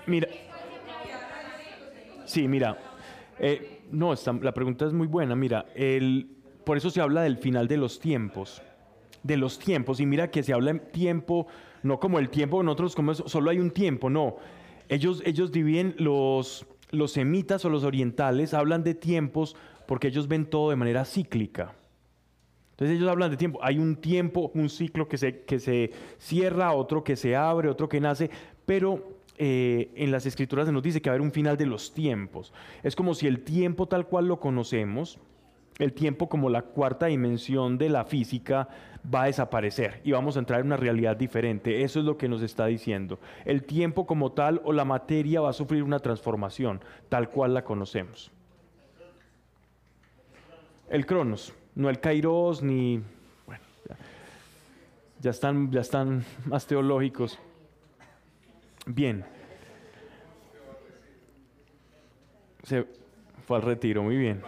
[0.10, 0.28] Mira.
[2.26, 2.78] Sí, mira.
[3.39, 5.36] eh, no, está- la pregunta es muy buena.
[5.36, 6.30] Mira, el,
[6.66, 8.62] por eso se habla del final de los tiempos.
[9.24, 9.99] De los tiempos.
[9.99, 11.47] Y mira que se habla en tiempo,
[11.84, 14.36] no como el tiempo, nosotros como es- solo hay un tiempo, no.
[14.89, 19.55] Ellos, ellos dividen los, los semitas o los orientales, hablan de tiempos
[19.88, 21.74] porque ellos ven todo de manera cíclica.
[22.72, 23.60] Entonces ellos hablan de tiempo.
[23.62, 27.89] Hay un tiempo, un ciclo que se, que se cierra, otro que se abre, otro
[27.89, 28.30] que nace,
[28.66, 31.66] pero eh, en las escrituras se nos dice que va a haber un final de
[31.66, 32.54] los tiempos.
[32.84, 35.18] Es como si el tiempo tal cual lo conocemos,
[35.80, 38.68] el tiempo como la cuarta dimensión de la física
[39.12, 41.84] va a desaparecer y vamos a entrar en una realidad diferente.
[41.84, 43.18] Eso es lo que nos está diciendo.
[43.46, 47.64] El tiempo como tal o la materia va a sufrir una transformación tal cual la
[47.64, 48.32] conocemos.
[50.90, 53.02] El Cronos, no el Kairos ni...
[53.46, 53.64] Bueno,
[55.22, 57.40] ya, están, ya están más teológicos.
[58.90, 59.24] Bien.
[62.64, 62.88] Se
[63.46, 64.42] fue al retiro, muy bien.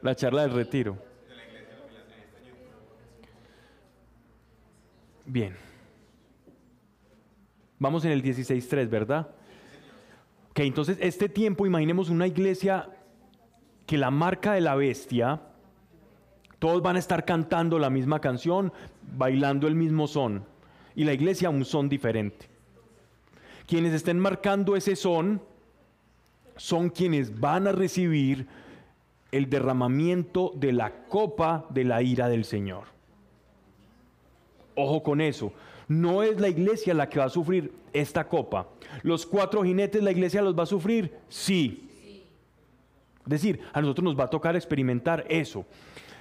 [0.00, 0.96] La charla del retiro.
[5.26, 5.54] Bien.
[7.78, 9.28] Vamos en el 16.3, ¿verdad?
[10.50, 12.88] Ok, entonces este tiempo, imaginemos una iglesia
[13.86, 15.42] que la marca de la bestia,
[16.58, 18.72] todos van a estar cantando la misma canción,
[19.02, 20.46] bailando el mismo son,
[20.94, 22.46] y la iglesia un son diferente.
[23.66, 25.40] Quienes estén marcando ese son
[26.56, 28.46] son quienes van a recibir
[29.30, 32.84] el derramamiento de la copa de la ira del Señor.
[34.74, 35.52] Ojo con eso.
[35.88, 38.68] No es la iglesia la que va a sufrir esta copa.
[39.02, 41.12] Los cuatro jinetes, ¿la iglesia los va a sufrir?
[41.28, 41.88] Sí.
[43.24, 45.64] Es decir, a nosotros nos va a tocar experimentar eso.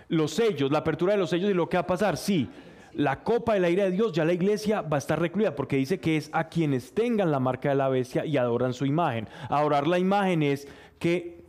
[0.07, 2.49] Los sellos, la apertura de los sellos y lo que va a pasar, sí.
[2.93, 5.77] La copa de la ira de Dios, ya la iglesia va a estar recluida porque
[5.77, 9.27] dice que es a quienes tengan la marca de la bestia y adoran su imagen.
[9.49, 10.67] Adorar la imagen es
[10.99, 11.41] que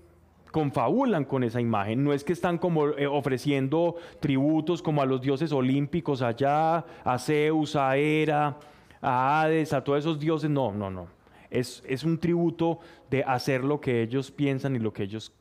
[0.50, 2.04] confabulan con esa imagen.
[2.04, 7.18] No es que están como eh, ofreciendo tributos como a los dioses olímpicos allá, a
[7.18, 8.58] Zeus, a Hera,
[9.00, 10.50] a Hades, a todos esos dioses.
[10.50, 11.08] No, no, no.
[11.50, 12.78] Es, es un tributo
[13.10, 15.32] de hacer lo que ellos piensan y lo que ellos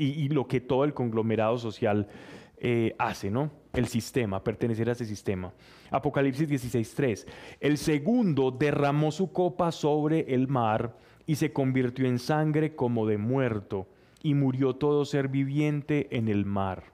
[0.00, 2.08] y, lo que todo el conglomerado social
[2.56, 3.50] eh, hace, ¿no?
[3.72, 5.52] El sistema, pertenecer a ese sistema.
[5.90, 7.26] Apocalipsis 16:3.
[7.60, 10.96] El segundo derramó su copa sobre el mar
[11.26, 13.86] y se convirtió en sangre como de muerto
[14.22, 16.84] y murió todo ser viviente en el mar.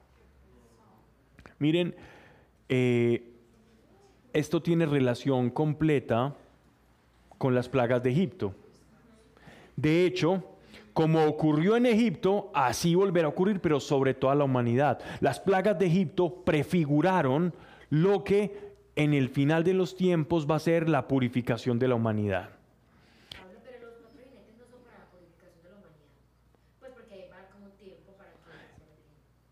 [1.59, 1.95] Miren,
[2.69, 3.33] eh,
[4.33, 6.35] esto tiene relación completa
[7.37, 8.53] con las plagas de Egipto.
[9.75, 10.43] De hecho,
[10.97, 14.99] como ocurrió en Egipto, así volverá a ocurrir, pero sobre toda la humanidad.
[15.19, 17.53] Las plagas de Egipto prefiguraron
[17.91, 21.93] lo que en el final de los tiempos va a ser la purificación de la
[21.93, 22.49] humanidad.
[22.49, 23.47] No.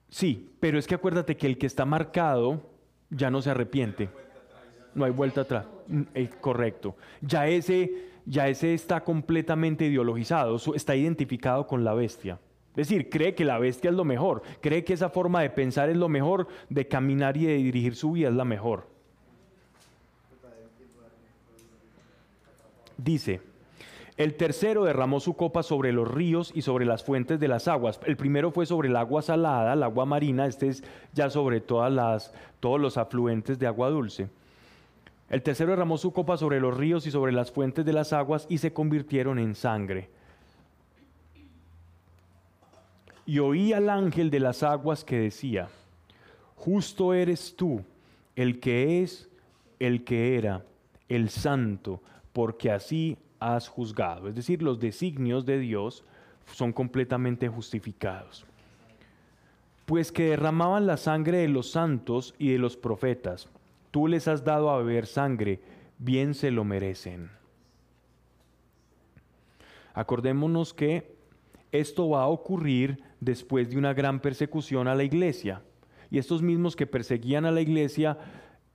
[0.09, 2.71] Sí, pero es que acuérdate que el que está marcado
[3.11, 4.09] ya no se arrepiente.
[4.95, 5.67] No hay vuelta atrás.
[5.89, 6.95] Mm, eh, correcto.
[7.21, 12.39] Ya ese, ya ese está completamente ideologizado, está identificado con la bestia.
[12.75, 15.89] Es decir, cree que la bestia es lo mejor, cree que esa forma de pensar
[15.89, 18.87] es lo mejor, de caminar y de dirigir su vida es la mejor.
[22.97, 23.41] Dice,
[24.17, 27.99] el tercero derramó su copa sobre los ríos y sobre las fuentes de las aguas.
[28.05, 31.91] El primero fue sobre el agua salada, el agua marina, este es ya sobre todas
[31.91, 34.29] las, todos los afluentes de agua dulce.
[35.29, 38.45] El tercero derramó su copa sobre los ríos y sobre las fuentes de las aguas
[38.49, 40.09] y se convirtieron en sangre.
[43.25, 45.67] Y oí al ángel de las aguas que decía,
[46.55, 47.83] justo eres tú,
[48.35, 49.27] el que es,
[49.79, 50.63] el que era,
[51.09, 52.01] el santo,
[52.33, 54.29] porque así has juzgado.
[54.29, 56.03] Es decir, los designios de Dios
[56.53, 58.45] son completamente justificados.
[59.87, 63.49] Pues que derramaban la sangre de los santos y de los profetas,
[63.95, 65.61] tú les has dado a beber sangre,
[65.97, 67.31] bien se lo merecen.
[69.93, 71.15] Acordémonos que
[71.71, 75.61] esto va a ocurrir después de una gran persecución a la iglesia.
[76.11, 78.17] Y estos mismos que perseguían a la iglesia,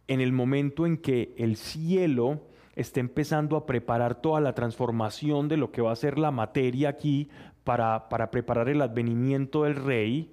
[0.08, 2.40] en el momento en que el cielo
[2.74, 6.88] está empezando a preparar toda la transformación de lo que va a ser la materia
[6.88, 7.28] aquí
[7.62, 10.32] para, para preparar el advenimiento del rey,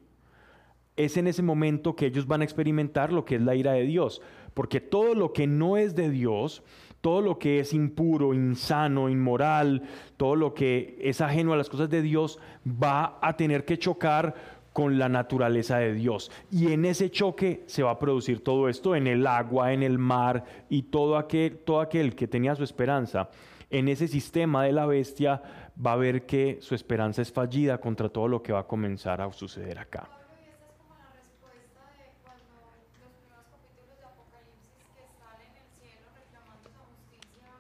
[0.97, 3.83] es en ese momento que ellos van a experimentar lo que es la ira de
[3.83, 4.21] Dios.
[4.53, 6.63] Porque todo lo que no es de Dios,
[7.01, 9.83] todo lo que es impuro, insano, inmoral,
[10.17, 14.35] todo lo que es ajeno a las cosas de Dios, va a tener que chocar
[14.73, 16.31] con la naturaleza de Dios.
[16.51, 19.97] Y en ese choque se va a producir todo esto en el agua, en el
[19.97, 23.29] mar y todo aquel, todo aquel que tenía su esperanza
[23.69, 25.41] en ese sistema de la bestia
[25.85, 29.21] va a ver que su esperanza es fallida contra todo lo que va a comenzar
[29.21, 30.07] a suceder acá.
[30.09, 32.53] Pablo, y esta es como la respuesta de cuando
[32.95, 37.51] los primeros capítulos de Apocalipsis que están en el cielo reclamando esa justicia.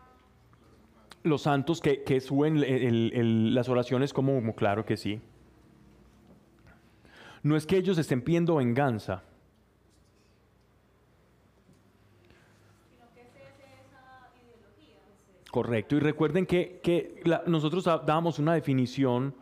[1.23, 5.19] Los santos que, que suben las oraciones como, como claro que sí.
[7.43, 9.23] No es que ellos estén pidiendo venganza,
[15.57, 15.95] correcto.
[15.95, 19.33] Y recuerden que, que nosotros dábamos una definición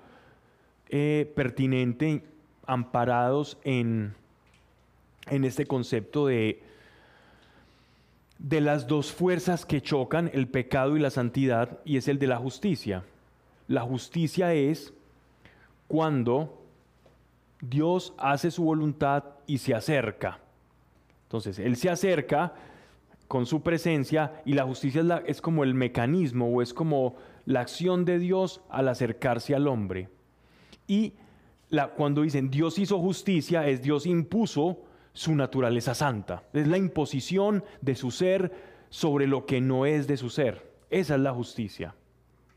[0.88, 2.24] eh, pertinente,
[2.66, 4.16] amparados en,
[5.28, 6.64] en este concepto de,
[8.40, 12.28] de las dos fuerzas que chocan, el pecado y la santidad, y es el de
[12.28, 13.04] la justicia.
[13.68, 14.94] La justicia es
[15.88, 16.62] cuando
[17.62, 20.40] Dios hace su voluntad y se acerca.
[21.24, 22.54] Entonces, Él se acerca
[23.28, 27.16] con su presencia y la justicia es, como el mecanismo o es como
[27.46, 30.10] la acción de Dios al acercarse al hombre.
[30.88, 31.14] Y
[31.98, 34.85] cuando dicen Dios hizo justicia, es Dios impuso
[35.16, 36.44] su naturaleza santa.
[36.54, 38.52] Es la imposición de su ser
[38.90, 40.72] sobre lo que no es de su ser.
[40.92, 41.96] Esa es la justicia.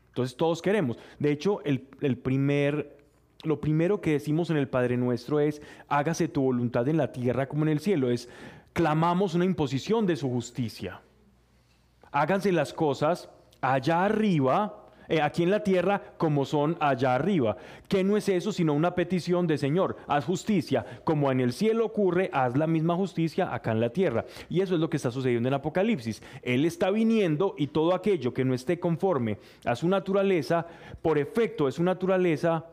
[0.09, 0.97] Entonces todos queremos.
[1.17, 2.97] De hecho, el, el primer,
[3.43, 7.47] lo primero que decimos en el Padre Nuestro es, hágase tu voluntad en la tierra
[7.47, 8.11] como en el cielo.
[8.11, 8.29] Es,
[8.73, 11.01] clamamos una imposición de su justicia.
[12.11, 13.29] Háganse las cosas
[13.61, 14.78] allá arriba,
[15.09, 17.57] eh, aquí en la tierra, como son allá arriba.
[17.87, 21.85] Que no es eso sino una petición de Señor, haz justicia, como en el cielo
[21.85, 24.25] ocurre, haz la misma justicia acá en la tierra.
[24.49, 26.21] Y eso es lo que está sucediendo en Apocalipsis.
[26.43, 30.67] Él está viniendo y todo aquello que no esté conforme a su naturaleza,
[31.01, 32.65] por efecto de su naturaleza,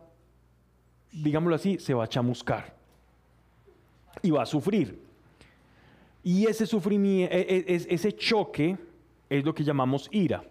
[1.11, 2.75] digámoslo así, se va a chamuscar
[4.21, 5.01] y va a sufrir.
[6.23, 8.77] Y ese sufrimiento, ese choque
[9.31, 10.45] es lo que llamamos ira,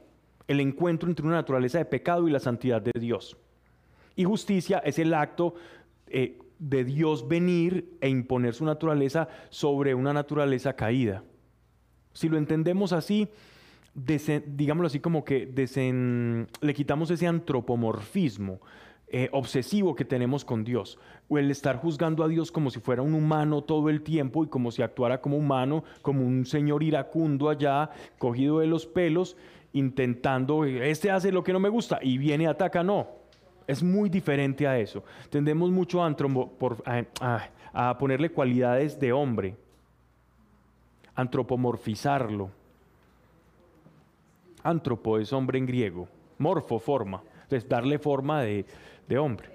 [0.47, 3.37] el encuentro entre una naturaleza de pecado y la santidad de Dios.
[4.15, 5.55] Y justicia es el acto
[6.07, 11.23] eh, de Dios venir e imponer su naturaleza sobre una naturaleza caída.
[12.13, 13.27] Si lo entendemos así,
[13.93, 18.59] digámoslo así como que le quitamos ese antropomorfismo
[19.07, 23.03] eh, obsesivo que tenemos con Dios, o el estar juzgando a Dios como si fuera
[23.03, 27.49] un humano todo el tiempo y como si actuara como humano, como un señor iracundo
[27.49, 29.37] allá, cogido de los pelos,
[29.75, 33.07] intentando, este hace lo que no me gusta y viene y ataca, no.
[33.67, 35.03] Es muy diferente a eso.
[35.29, 36.83] Tendemos mucho a, por-
[37.73, 39.55] a ponerle cualidades de hombre,
[41.15, 42.49] antropomorfizarlo.
[44.63, 46.07] Antropo es hombre en griego,
[46.37, 47.21] morfo, forma.
[47.43, 48.65] Entonces, darle forma de,
[49.07, 49.47] de hombre.
[49.47, 49.53] En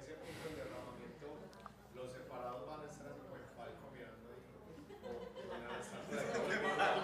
[0.00, 1.26] ese punto del derramamiento,
[1.96, 4.42] los separados van a estar así como el palco mirando ahí.
[5.34, 7.02] O van a estar separados.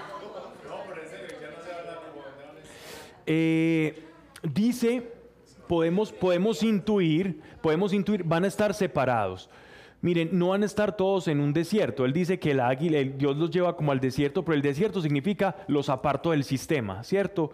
[0.69, 3.14] No, pero en serio, ya no se habla como de van a estar.
[3.27, 4.03] Eh,
[4.43, 5.11] dice,
[5.69, 9.49] podemos, podemos intuir, podemos intuir, van a estar separados.
[10.03, 12.05] Miren, no van a estar todos en un desierto.
[12.05, 15.01] Él dice que el águila, el- Dios los lleva como al desierto, pero el desierto
[15.01, 17.53] significa los aparto del sistema, ¿cierto?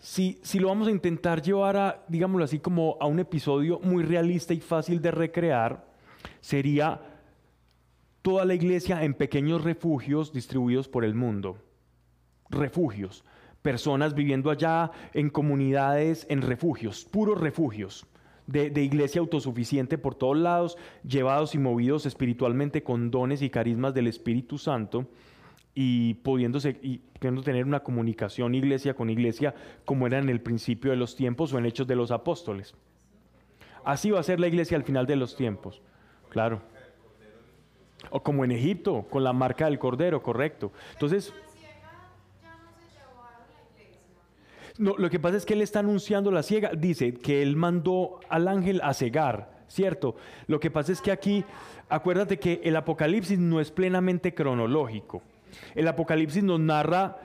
[0.00, 4.02] Si, si lo vamos a intentar llevar a, digámoslo así, como a un episodio muy
[4.04, 5.84] realista y fácil de recrear,
[6.40, 7.00] sería
[8.22, 11.58] toda la iglesia en pequeños refugios distribuidos por el mundo
[12.48, 13.24] refugios,
[13.66, 18.06] personas viviendo allá en comunidades, en refugios, puros refugios,
[18.46, 24.06] de, iglesia autosuficiente por todos lados, llevados y movidos espiritualmente con dones y carismas del
[24.06, 25.08] Espíritu Santo
[25.74, 29.52] y pudiéndose y pudiendo tener una comunicación iglesia con iglesia
[29.84, 32.76] como era en el principio de los tiempos o en Hechos de los Apóstoles.
[33.84, 35.82] Así va a ser la iglesia al final de los tiempos,
[36.28, 36.62] claro.
[38.10, 40.70] O como en Egipto, con la marca del Cordero, correcto.
[40.92, 41.34] Entonces,
[44.78, 46.70] No, lo que pasa es que él está anunciando la ciega.
[46.76, 50.16] Dice que él mandó al ángel a cegar, ¿cierto?
[50.46, 51.44] Lo que pasa es que aquí,
[51.88, 55.22] acuérdate que el Apocalipsis no es plenamente cronológico.
[55.74, 57.18] El Apocalipsis nos narra,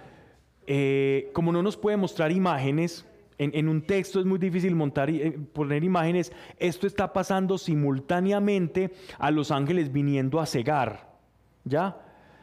[0.68, 3.06] eh, como no nos puede mostrar imágenes,
[3.38, 7.58] en, en un texto es muy difícil montar, y, eh, poner imágenes, esto está pasando
[7.58, 11.10] simultáneamente a los ángeles viniendo a cegar,
[11.64, 11.98] ¿ya?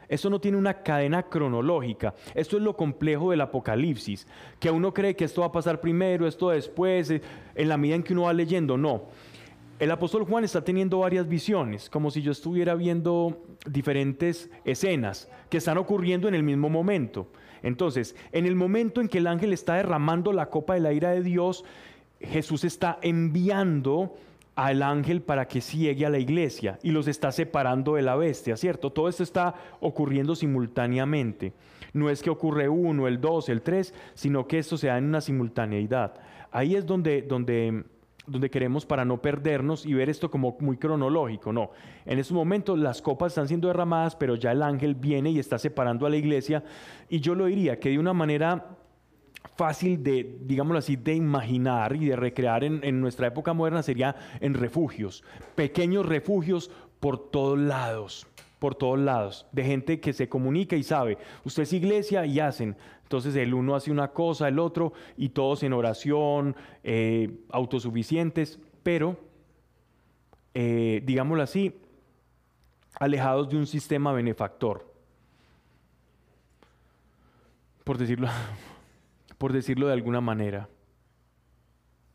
[0.09, 2.15] Eso no tiene una cadena cronológica.
[2.33, 4.27] Esto es lo complejo del Apocalipsis,
[4.59, 7.21] que uno cree que esto va a pasar primero, esto después, eh,
[7.55, 8.75] en la medida en que uno va leyendo.
[8.75, 9.03] No.
[9.79, 15.57] El apóstol Juan está teniendo varias visiones, como si yo estuviera viendo diferentes escenas que
[15.57, 17.27] están ocurriendo en el mismo momento.
[17.61, 21.11] Entonces, en el momento en que el ángel está derramando la copa de la ira
[21.11, 21.63] de Dios,
[22.19, 24.17] Jesús está enviando
[24.65, 28.57] al ángel para que ciegue a la iglesia y los está separando de la bestia,
[28.57, 28.91] ¿cierto?
[28.91, 31.53] Todo esto está ocurriendo simultáneamente.
[31.93, 35.05] No es que ocurre uno, el dos, el tres, sino que esto se da en
[35.05, 36.15] una simultaneidad.
[36.51, 37.85] Ahí es donde, donde,
[38.27, 41.71] donde queremos para no perdernos y ver esto como muy cronológico, no.
[42.05, 45.57] En estos momentos las copas están siendo derramadas, pero ya el ángel viene y está
[45.57, 46.65] separando a la iglesia
[47.07, 48.77] y yo lo diría que de una manera
[49.59, 54.53] fácil de, digámoslo así, de imaginar y de recrear en, nuestra época moderna sería en
[54.53, 55.23] refugios,
[55.55, 56.71] pequeños refugios
[57.01, 58.25] por todos lados,
[58.59, 62.77] por todos lados, de gente que se comunica y sabe, usted es iglesia y hacen,
[63.03, 69.17] entonces el uno hace una cosa, el otro, y todos en oración, eh, autosuficientes, pero,
[70.53, 71.75] eh, digámoslo así,
[72.97, 74.89] alejados de un sistema benefactor,
[77.83, 78.29] por decirlo
[79.39, 80.69] por decirlo de alguna manera.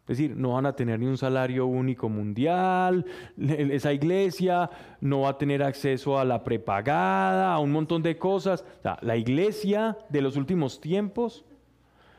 [0.03, 3.07] Es decir, no van a tener ni un salario único mundial,
[3.39, 4.69] esa iglesia
[5.01, 8.67] no va a tener acceso a la prepagada, a un montón de cosas.
[9.01, 11.47] La iglesia de los últimos tiempos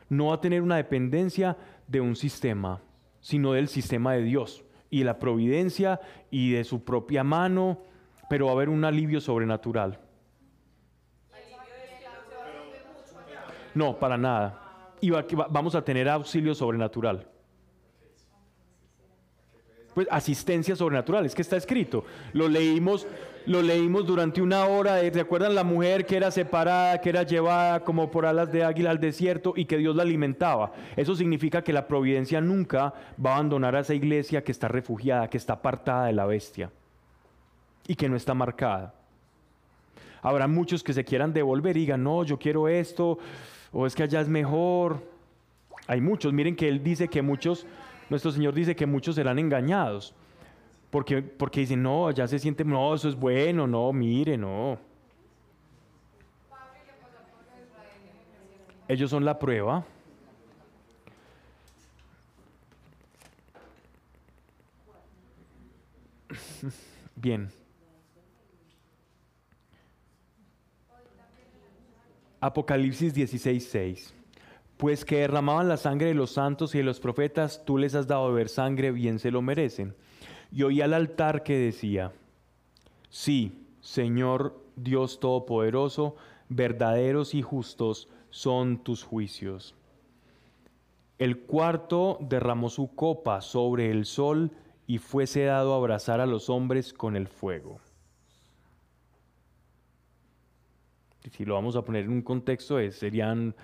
[0.08, 1.56] no va a tener una dependencia
[1.86, 2.82] de un sistema,
[3.20, 7.82] sino del sistema de Dios y la providencia y de su propia mano,
[8.28, 10.00] pero va a haber un alivio sobrenatural.
[13.74, 14.65] No, para nada.
[15.00, 17.26] Y vamos a tener auxilio sobrenatural.
[19.94, 22.04] Pues asistencia sobrenatural, es que está escrito.
[22.34, 23.06] Lo leímos,
[23.46, 25.00] lo leímos durante una hora.
[25.00, 28.62] eh, ¿Se acuerdan la mujer que era separada, que era llevada como por alas de
[28.62, 30.72] águila al desierto y que Dios la alimentaba?
[30.96, 32.92] Eso significa que la providencia nunca
[33.24, 36.70] va a abandonar a esa iglesia que está refugiada, que está apartada de la bestia
[37.88, 38.94] y que no está marcada.
[40.20, 43.18] Habrá muchos que se quieran devolver y digan, no, yo quiero esto,
[43.72, 45.02] o es que allá es mejor.
[45.86, 47.66] Hay muchos, miren que él dice que muchos,
[48.10, 50.14] nuestro Señor dice que muchos serán engañados.
[50.90, 54.78] Porque, porque dicen, no, allá se siente, no, eso es bueno, no, mire, no.
[58.88, 59.84] Ellos son la prueba.
[67.16, 67.50] Bien.
[72.46, 74.14] Apocalipsis 16, 6.
[74.76, 78.06] Pues que derramaban la sangre de los santos y de los profetas, tú les has
[78.06, 79.96] dado beber sangre, bien se lo merecen.
[80.52, 82.12] Y oí al altar que decía,
[83.08, 86.14] sí, Señor Dios Todopoderoso,
[86.48, 89.74] verdaderos y justos son tus juicios.
[91.18, 94.52] El cuarto derramó su copa sobre el sol
[94.86, 97.80] y fuese dado a abrazar a los hombres con el fuego.
[101.30, 103.54] Si lo vamos a poner en un contexto, serían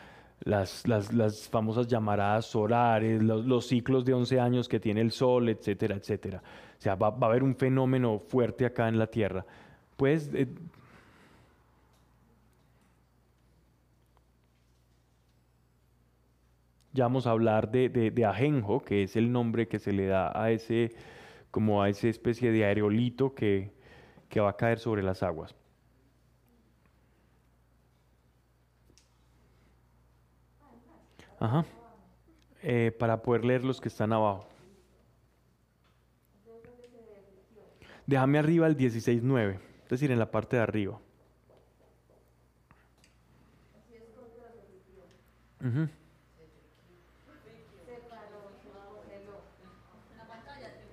[0.40, 5.12] las, las- las famosas llamaradas solares, los, los ciclos de 11 años que tiene el
[5.12, 6.42] sol, etcétera, etcétera.
[6.78, 9.44] O sea, va, va a haber un fenómeno fuerte acá en la Tierra.
[9.96, 10.48] Pues eh,
[16.92, 20.06] ya vamos a hablar de, de, de ajenjo, que es el nombre que se le
[20.06, 20.92] da a ese,
[21.50, 23.72] como a esa especie de aerolito que,
[24.28, 25.54] que va a caer sobre las aguas.
[31.42, 31.64] Ajá.
[32.62, 34.46] Eh, para poder leer los que están abajo.
[38.06, 41.00] Déjame arriba el 16.9, es decir, en la parte de arriba.
[45.60, 45.88] Ujú.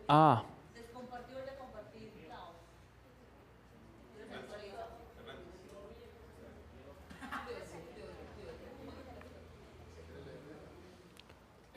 [0.08, 0.44] Ah,
[0.74, 2.12] Descompartió de compartir.
[2.28, 2.54] No.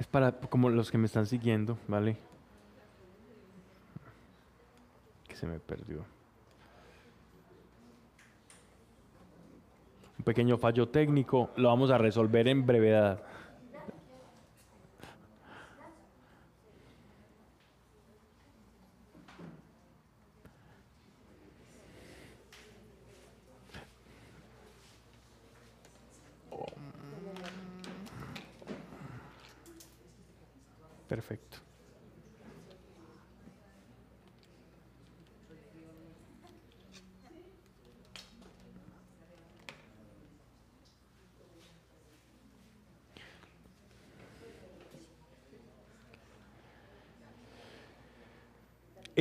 [0.02, 2.16] Es para como los que me están siguiendo, ¿vale?
[5.28, 6.04] Que se me perdió.
[10.18, 13.22] Un pequeño fallo técnico, lo vamos a resolver en brevedad.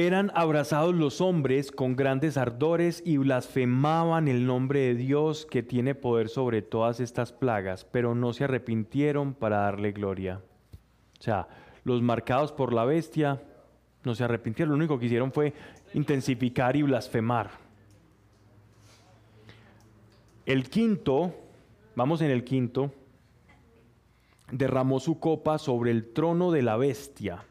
[0.01, 5.93] Eran abrazados los hombres con grandes ardores y blasfemaban el nombre de Dios que tiene
[5.93, 10.41] poder sobre todas estas plagas, pero no se arrepintieron para darle gloria.
[11.19, 11.47] O sea,
[11.83, 13.43] los marcados por la bestia
[14.03, 15.53] no se arrepintieron, lo único que hicieron fue
[15.93, 17.51] intensificar y blasfemar.
[20.47, 21.35] El quinto,
[21.95, 22.91] vamos en el quinto,
[24.51, 27.45] derramó su copa sobre el trono de la bestia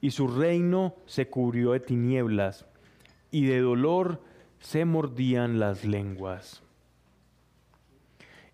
[0.00, 2.66] y su reino se cubrió de tinieblas
[3.30, 4.22] y de dolor
[4.60, 6.62] se mordían las lenguas.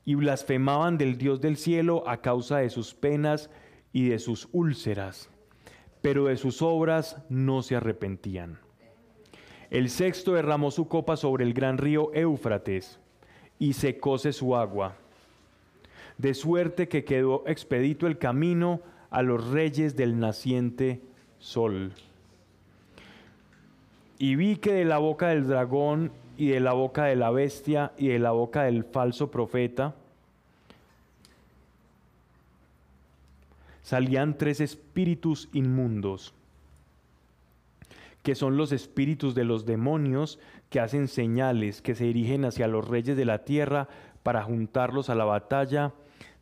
[0.05, 3.51] Y blasfemaban del Dios del cielo a causa de sus penas
[3.93, 5.31] y de sus úlceras,
[6.03, 8.59] pero de sus obras no se arrepentían.
[9.71, 13.01] El sexto derramó su copa sobre el gran río Éufrates
[13.59, 14.97] y secóse su agua,
[16.19, 21.01] de suerte que quedó expedito el camino a los reyes del naciente
[21.45, 21.93] sol.
[24.19, 27.93] Y vi que de la boca del dragón y de la boca de la bestia
[27.99, 29.95] y de la boca del falso profeta
[33.83, 36.33] salían tres espíritus inmundos,
[38.23, 40.39] que son los espíritus de los demonios
[40.71, 43.89] que hacen señales, que se dirigen hacia los reyes de la tierra
[44.23, 45.93] para juntarlos a la batalla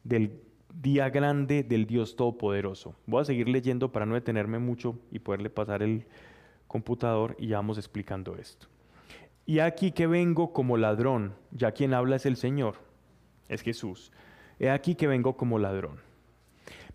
[0.04, 0.30] del
[0.80, 2.94] día grande del Dios Todopoderoso.
[3.06, 6.06] Voy a seguir leyendo para no detenerme mucho y poderle pasar el
[6.66, 8.66] computador y ya vamos explicando esto.
[9.44, 12.76] Y aquí que vengo como ladrón, ya quien habla es el Señor,
[13.48, 14.12] es Jesús.
[14.58, 15.98] He aquí que vengo como ladrón.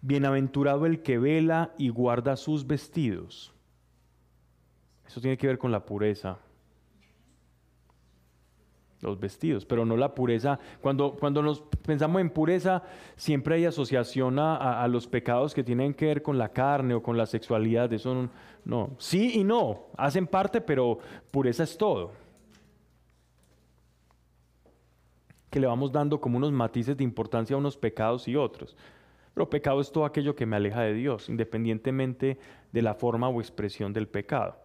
[0.02, 3.54] Bienaventurado el que vela y guarda sus vestidos.
[5.06, 6.40] Eso tiene que ver con la pureza.
[9.08, 10.60] Los vestidos, pero no la pureza.
[10.82, 12.84] Cuando, cuando nos pensamos en pureza,
[13.16, 17.18] siempre hay asociación a, los pecados que tienen que ver con la carne o con
[17.18, 17.92] la sexualidad.
[17.94, 18.30] Eso
[18.66, 18.92] no.
[18.98, 19.86] Sí y no.
[19.96, 21.00] Hacen parte, pero
[21.32, 22.12] pureza es todo.
[25.50, 28.76] Que le vamos dando como unos matices de importancia a unos pecados y otros.
[29.34, 32.40] Pero pecado es todo aquello que me aleja de Dios, independientemente
[32.72, 34.58] de la forma o expresión del pecado.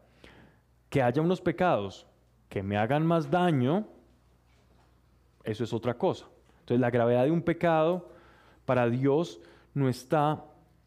[0.88, 2.06] Que haya unos pecados
[2.52, 3.86] que me hagan más daño,
[5.44, 6.26] eso es otra cosa.
[6.60, 8.08] Entonces la gravedad de un pecado
[8.64, 9.40] para Dios
[9.74, 10.44] no está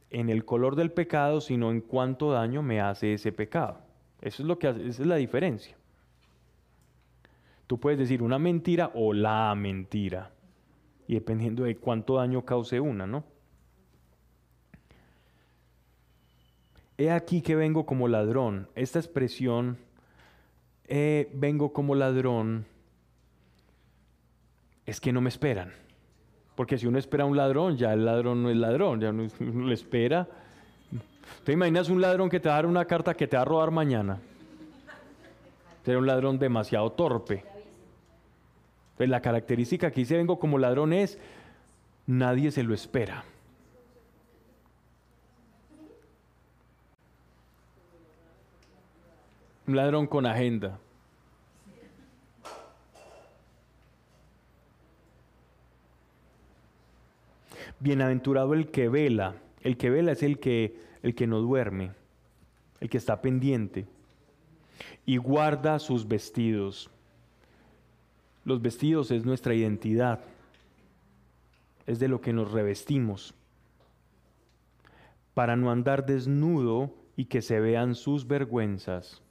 [0.10, 3.80] en el color del pecado, sino en cuánto daño me hace ese pecado.
[4.22, 5.76] Eso es lo que hace- esa es la diferencia.
[7.68, 10.32] Tú puedes decir una mentira o la mentira.
[11.08, 13.24] Y dependiendo de cuánto daño cause una, ¿no?
[16.98, 18.70] He aquí que vengo como ladrón.
[18.76, 19.78] Esta expresión,
[20.88, 22.66] eh, vengo como ladrón,
[24.86, 25.74] es que no me esperan.
[26.56, 29.28] Porque si uno espera a un ladrón, ya el ladrón no es ladrón, ya uno,
[29.40, 30.28] uno le espera.
[31.44, 33.46] ¿Te imaginas un ladrón que te va a dar una carta que te va a
[33.46, 34.20] robar mañana?
[35.84, 37.44] Será un ladrón demasiado torpe.
[38.98, 41.20] Pues la característica que dice vengo como ladrón es,
[42.08, 43.26] nadie se lo espera.
[49.68, 50.80] Un ladrón con agenda.
[57.86, 59.36] Bienaventurado el que vela.
[59.62, 61.92] El que vela es el que, el que no duerme,
[62.80, 63.86] el que está pendiente
[65.06, 66.90] y guarda sus vestidos.
[68.44, 70.22] Los vestidos es nuestra identidad,
[71.86, 73.36] es de lo que nos revestimos,
[75.36, 79.22] para no andar desnudo y que se vean sus vergüenzas.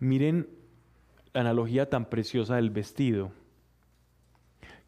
[0.00, 0.48] Miren
[1.32, 3.30] la analogía tan preciosa del vestido.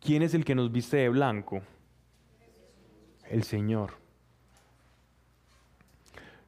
[0.01, 1.63] ¿Quién es el que nos viste de blanco?
[3.29, 3.93] El Señor.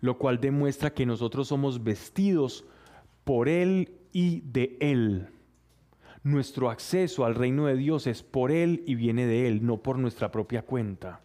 [0.01, 2.65] Lo cual demuestra que nosotros somos vestidos
[3.25, 5.29] por Él y de Él.
[6.23, 9.99] Nuestro acceso al reino de Dios es por Él y viene de Él, no por
[9.99, 11.21] nuestra propia cuenta.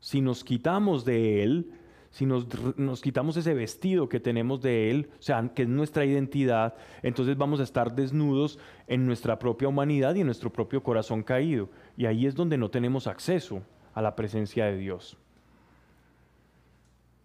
[0.00, 1.72] Si nos quitamos de Él,
[2.12, 2.46] si nos,
[2.78, 7.38] nos, quitamos ese vestido que tenemos de Él, o sea, que es nuestra identidad, entonces
[7.38, 11.70] vamos a estar desnudos en nuestra propia humanidad y en nuestro propio corazón caído.
[11.96, 13.62] Y ahí es donde no tenemos acceso
[13.94, 15.16] a la presencia de Dios.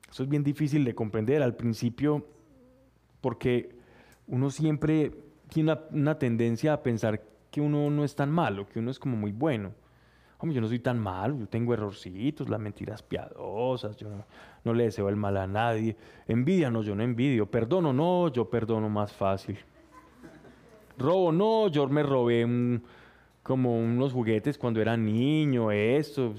[0.09, 2.25] Eso es bien difícil de comprender al principio
[3.19, 3.75] porque
[4.25, 5.11] uno siempre
[5.49, 8.99] tiene una, una tendencia a pensar que uno no es tan malo, que uno es
[8.99, 9.73] como muy bueno.
[10.39, 14.07] Hombre, yo no soy tan malo, yo tengo errorcitos, las mentiras piadosas, yo
[14.63, 15.95] no, le deseo el mal a nadie.
[16.27, 17.49] Envidia, no, yo no envidio.
[17.49, 19.57] Perdono, no, yo perdono más fácil.
[20.97, 22.83] Robo, no, yo me robé un,
[23.41, 26.35] como unos juguetes cuando era niño, esto.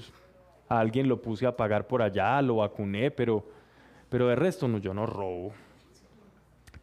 [0.69, 3.43] A alguien lo puse a pagar por allá, lo vacuné, pero,
[4.07, 5.51] pero de resto no, yo no robo.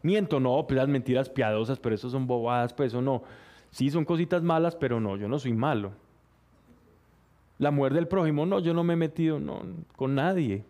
[0.03, 3.23] Miento, no, pues las mentiras piadosas, pero eso son bobadas, pues eso no.
[3.71, 5.93] Sí, son cositas malas, pero no, yo no soy malo.
[7.59, 9.41] La mujer del prójimo, no, yo no me he metido
[9.97, 10.65] con nadie.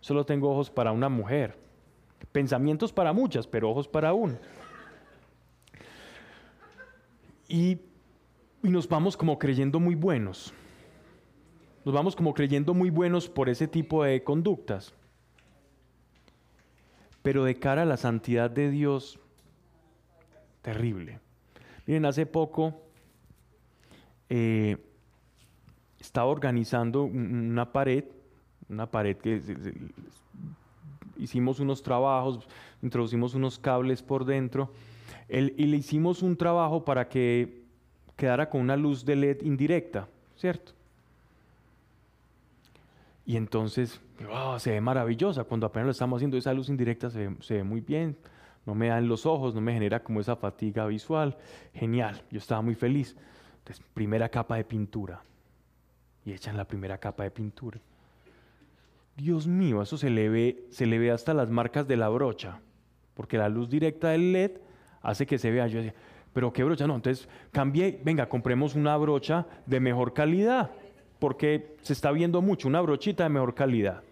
[0.00, 1.56] Solo tengo ojos para una mujer.
[2.32, 4.38] Pensamientos para muchas, pero ojos para uno.
[7.48, 7.78] Y,
[8.62, 10.52] y nos vamos como creyendo muy buenos.
[11.84, 14.94] Nos vamos como creyendo muy buenos por ese tipo de conductas.
[17.22, 19.18] Pero de cara a la santidad de Dios,
[20.62, 21.20] terrible.
[21.86, 22.83] Miren, hace poco
[24.28, 24.76] eh,
[26.00, 28.04] estaba organizando una pared,
[28.68, 29.40] una pared que
[31.16, 32.46] hicimos unos trabajos,
[32.82, 34.70] introducimos unos cables por dentro
[35.28, 37.62] el, y le hicimos un trabajo para que
[38.16, 40.72] quedara con una luz de LED indirecta, ¿cierto?
[43.26, 45.44] Y entonces, oh, se ve maravillosa.
[45.44, 48.16] Cuando apenas lo estamos haciendo, esa luz indirecta se ve, se ve muy bien.
[48.66, 51.36] No me da en los ojos, no me genera como esa fatiga visual.
[51.74, 53.16] Genial, yo estaba muy feliz.
[53.64, 55.22] Entonces, primera capa de pintura.
[56.26, 57.80] Y echan la primera capa de pintura.
[59.16, 62.60] Dios mío, eso se le ve, se le ve hasta las marcas de la brocha.
[63.14, 64.50] Porque la luz directa del LED
[65.00, 65.66] hace que se vea.
[65.66, 65.94] Yo decía,
[66.34, 66.94] pero qué brocha, no.
[66.94, 70.70] Entonces cambié, venga, compremos una brocha de mejor calidad.
[71.18, 74.02] Porque se está viendo mucho, una brochita de mejor calidad.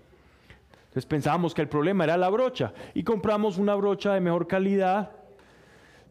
[0.84, 2.72] Entonces pensábamos que el problema era la brocha.
[2.94, 5.10] Y compramos una brocha de mejor calidad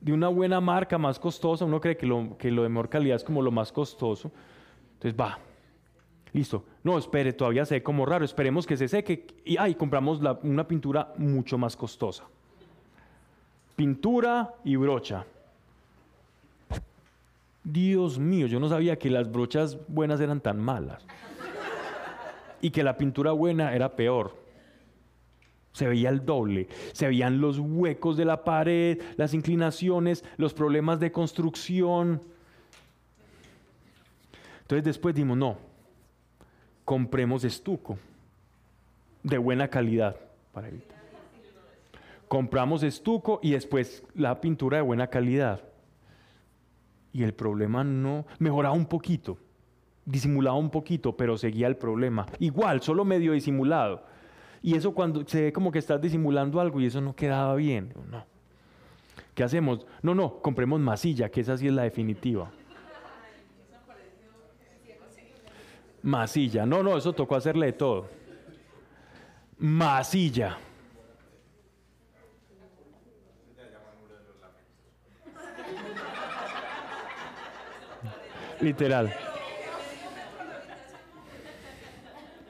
[0.01, 3.15] de una buena marca más costosa, uno cree que lo, que lo de mejor calidad
[3.15, 4.31] es como lo más costoso.
[4.93, 5.37] Entonces va,
[6.33, 6.65] listo.
[6.83, 9.27] No, espere, todavía se ve como raro, esperemos que se seque.
[9.45, 12.25] Y ahí compramos una pintura mucho más costosa.
[13.75, 15.25] Pintura y brocha.
[17.63, 21.05] Dios mío, yo no sabía que las brochas buenas eran tan malas.
[22.59, 24.40] Y que la pintura buena era peor.
[25.73, 30.99] Se veía el doble, se veían los huecos de la pared, las inclinaciones, los problemas
[30.99, 32.21] de construcción.
[34.61, 35.57] Entonces después dimos, no,
[36.83, 37.97] compremos estuco
[39.23, 40.15] de buena calidad
[40.51, 40.97] para evitar.
[42.27, 45.61] Compramos estuco y después la pintura de buena calidad.
[47.13, 49.37] Y el problema no mejoraba un poquito,
[50.05, 52.25] disimulaba un poquito, pero seguía el problema.
[52.39, 54.05] Igual, solo medio disimulado.
[54.63, 57.93] Y eso cuando se ve como que estás disimulando algo y eso no quedaba bien.
[58.09, 58.23] No.
[59.33, 59.85] ¿Qué hacemos?
[60.01, 62.51] No, no, compremos masilla, que esa sí es la definitiva.
[66.03, 66.65] Masilla.
[66.65, 68.07] No, no, eso tocó hacerle de todo.
[69.57, 70.57] Masilla.
[78.59, 79.11] Literal.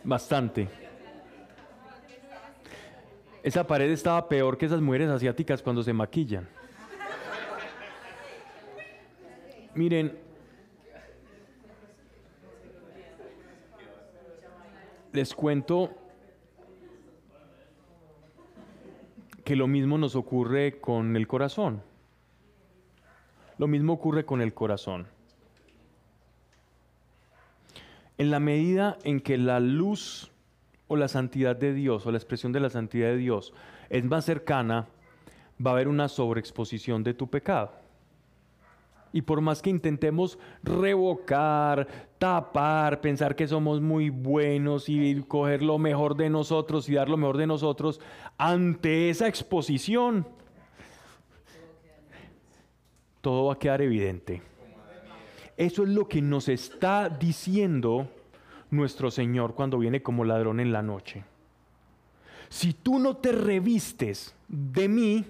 [0.03, 0.80] Bastante.
[3.43, 6.47] Esa pared estaba peor que esas mujeres asiáticas cuando se maquillan.
[9.73, 10.17] Miren,
[15.11, 15.91] les cuento
[19.43, 21.81] que lo mismo nos ocurre con el corazón.
[23.57, 25.07] Lo mismo ocurre con el corazón.
[28.17, 30.30] En la medida en que la luz
[30.91, 33.53] o la santidad de Dios o la expresión de la santidad de Dios
[33.89, 34.89] es más cercana,
[35.65, 37.71] va a haber una sobreexposición de tu pecado.
[39.13, 41.87] Y por más que intentemos revocar,
[42.17, 47.15] tapar, pensar que somos muy buenos y coger lo mejor de nosotros y dar lo
[47.15, 48.01] mejor de nosotros,
[48.37, 50.27] ante esa exposición,
[53.21, 54.41] todo va a quedar evidente.
[55.55, 58.09] Eso es lo que nos está diciendo
[58.71, 61.23] nuestro Señor cuando viene como ladrón en la noche.
[62.49, 65.25] Si tú no te revistes de mí,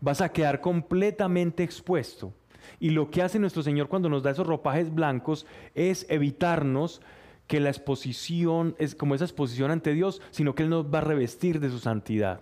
[0.00, 2.32] vas a quedar completamente expuesto.
[2.80, 7.00] Y lo que hace nuestro Señor cuando nos da esos ropajes blancos es evitarnos
[7.46, 11.02] que la exposición es como esa exposición ante Dios, sino que Él nos va a
[11.02, 12.40] revestir de su santidad.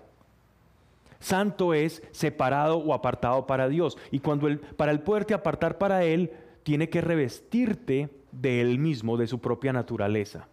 [1.21, 3.97] Santo es separado o apartado para Dios.
[4.11, 8.11] Y cuando para el poderte apartar para Él, tiene que revestirte
[8.41, 10.49] de Él mismo, de su propia naturaleza.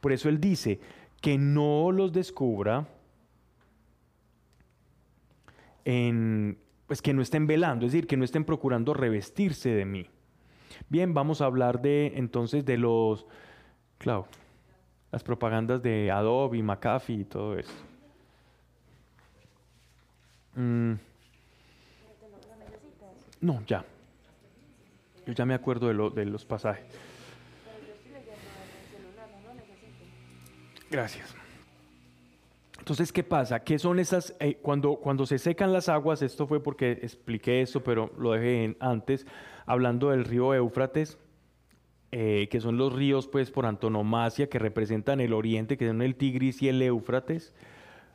[0.00, 0.80] Por eso Él dice
[1.20, 2.86] que no los descubra
[5.84, 10.10] en pues que no estén velando, es decir, que no estén procurando revestirse de mí.
[10.90, 13.24] Bien, vamos a hablar de entonces de los,
[13.96, 14.26] claro,
[15.10, 17.72] las propagandas de Adobe McAfee y todo eso.
[20.54, 20.92] Mm.
[23.40, 23.84] No, ya.
[25.26, 26.84] Yo ya me acuerdo de, lo, de los pasajes.
[30.90, 31.34] Gracias.
[32.78, 33.60] Entonces, ¿qué pasa?
[33.60, 34.34] ¿Qué son esas?
[34.40, 38.76] eh, cuando, cuando se secan las aguas, esto fue porque expliqué esto, pero lo dejé
[38.80, 39.26] antes,
[39.64, 41.16] hablando del río Éufrates,
[42.10, 46.16] eh, que son los ríos, pues, por antonomasia, que representan el oriente, que son el
[46.16, 47.54] Tigris y el Éufrates,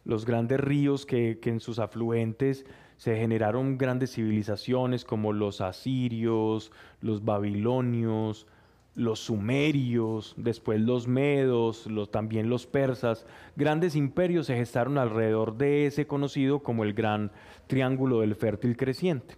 [0.03, 2.65] los grandes ríos que en sus afluentes
[2.97, 6.71] se generaron grandes civilizaciones como los asirios,
[7.01, 8.47] los babilonios,
[8.95, 15.85] los sumerios, después los medos, los, también los persas, grandes imperios se gestaron alrededor de
[15.85, 17.31] ese conocido como el gran
[17.67, 19.35] triángulo del fértil creciente.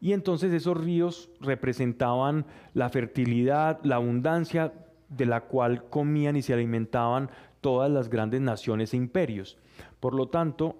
[0.00, 4.72] Y entonces esos ríos representaban la fertilidad, la abundancia
[5.08, 7.30] de la cual comían y se alimentaban
[7.60, 9.56] todas las grandes naciones e imperios.
[10.00, 10.76] Por lo tanto,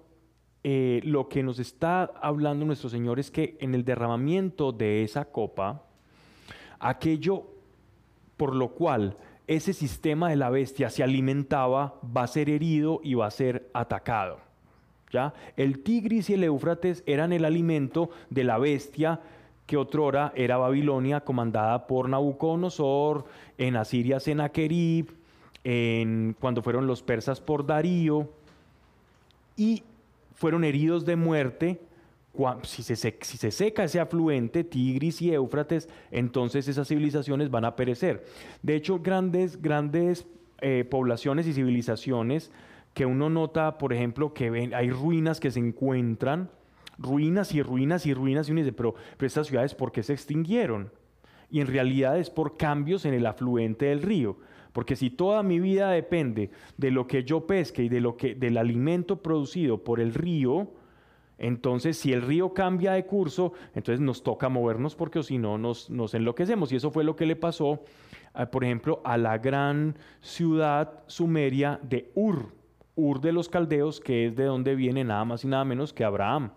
[0.67, 5.25] eh, lo que nos está hablando nuestro Señor es que en el derramamiento de esa
[5.25, 5.83] copa,
[6.79, 7.43] aquello
[8.35, 9.15] por lo cual
[9.45, 13.69] ese sistema de la bestia se alimentaba va a ser herido y va a ser
[13.75, 14.39] atacado.
[15.11, 15.35] ¿ya?
[15.55, 19.21] El Tigris y el Éufrates eran el alimento de la bestia
[19.67, 23.25] que otrora era Babilonia, comandada por Nabucodonosor,
[23.59, 25.13] en Asiria Sennacherib,
[25.63, 28.31] en, cuando fueron los persas por Darío,
[29.55, 29.83] y
[30.35, 31.81] fueron heridos de muerte.
[32.63, 37.77] Si se, si se seca ese afluente, Tigris y Éufrates, entonces esas civilizaciones van a
[37.77, 38.25] perecer.
[38.61, 40.27] De hecho, grandes, grandes
[40.61, 42.51] eh, poblaciones y civilizaciones
[42.93, 46.49] que uno nota, por ejemplo, que hay ruinas que se encuentran,
[46.97, 50.13] ruinas y ruinas y ruinas, y uno dice, pero, pero estas ciudades, ¿por qué se
[50.13, 50.91] extinguieron?
[51.49, 54.37] Y en realidad es por cambios en el afluente del río.
[54.75, 58.35] Porque si toda mi vida depende de lo que yo pesque y de lo que,
[58.35, 60.67] del alimento producido por el río,
[61.37, 65.89] entonces si el río cambia de curso, entonces nos toca movernos porque si no nos,
[65.89, 66.73] nos enloquecemos.
[66.73, 67.85] Y eso fue lo que le pasó,
[68.51, 72.51] por ejemplo, a la gran ciudad sumeria de Ur,
[72.95, 76.03] Ur de los caldeos, que es de donde viene nada más y nada menos que
[76.03, 76.51] Abraham.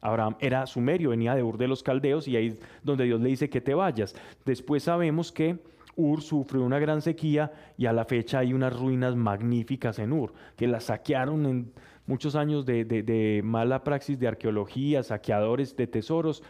[0.00, 3.28] Abraham era sumerio, venía de Ur de los Caldeos y ahí es donde Dios le
[3.28, 4.16] dice que te vayas.
[4.44, 5.60] Después sabemos que
[5.96, 10.32] Ur sufrió una gran sequía y a la fecha hay unas ruinas magníficas en Ur,
[10.56, 11.72] que las saquearon en
[12.06, 16.42] muchos años de, de- mala praxis de arqueología, saqueadores de tesoros,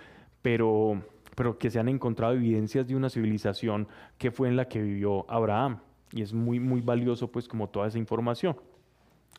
[0.42, 1.02] pero
[1.36, 3.88] pero que se han encontrado evidencias de una civilización
[4.18, 5.80] que fue en la que vivió Abraham.
[6.12, 8.56] Y es muy, muy valioso pues como toda esa información.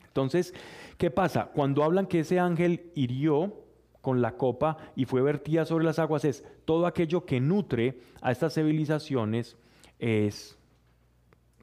[0.08, 0.54] Entonces,
[0.98, 1.52] ¿qué pasa?
[1.54, 3.54] Cuando hablan que ese ángel hirió
[4.02, 8.32] con la copa y fue vertida sobre las aguas, es todo aquello que nutre a
[8.34, 9.56] estas civilizaciones
[10.00, 10.58] es,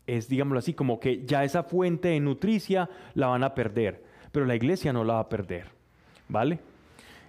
[0.06, 4.46] es, digámoslo así, como que ya esa fuente de nutricia la van a perder, pero
[4.46, 5.66] la iglesia no la va a perder,
[6.28, 6.58] ¿vale?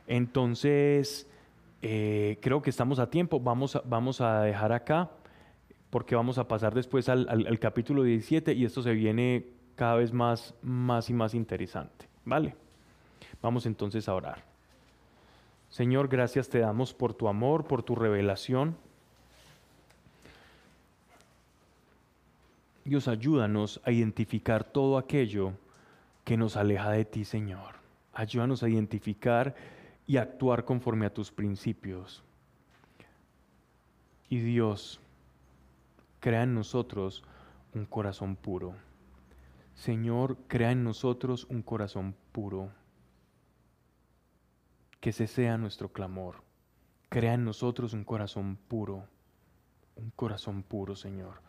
[0.07, 1.27] Entonces,
[1.81, 5.11] eh, creo que estamos a tiempo, vamos a, vamos a dejar acá,
[5.89, 9.95] porque vamos a pasar después al, al- al capítulo 17 y esto se viene cada
[9.95, 12.55] vez más, más y más interesante, ¿vale?
[13.41, 14.43] Vamos entonces a orar.
[15.69, 18.75] Señor, gracias te damos por tu amor, por tu revelación.
[22.85, 25.53] Dios, ayúdanos a identificar todo aquello
[26.25, 27.75] que nos aleja de ti, Señor.
[28.13, 29.55] Ayúdanos a identificar
[30.05, 32.23] y actuar conforme a tus principios.
[34.29, 34.99] Y Dios,
[36.19, 37.23] crea en nosotros
[37.73, 38.75] un corazón puro.
[39.75, 42.69] Señor, crea en nosotros un corazón puro.
[44.99, 46.43] Que ese sea nuestro clamor.
[47.09, 49.05] Crea en nosotros un corazón puro.
[49.95, 51.41] Un corazón puro, Señor,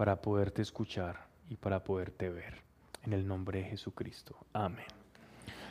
[0.00, 2.54] para poderte escuchar y para poderte ver.
[3.02, 4.34] En el nombre de Jesucristo.
[4.54, 4.86] Amén.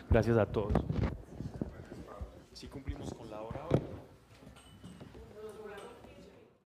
[0.08, 0.86] Gracias a todos.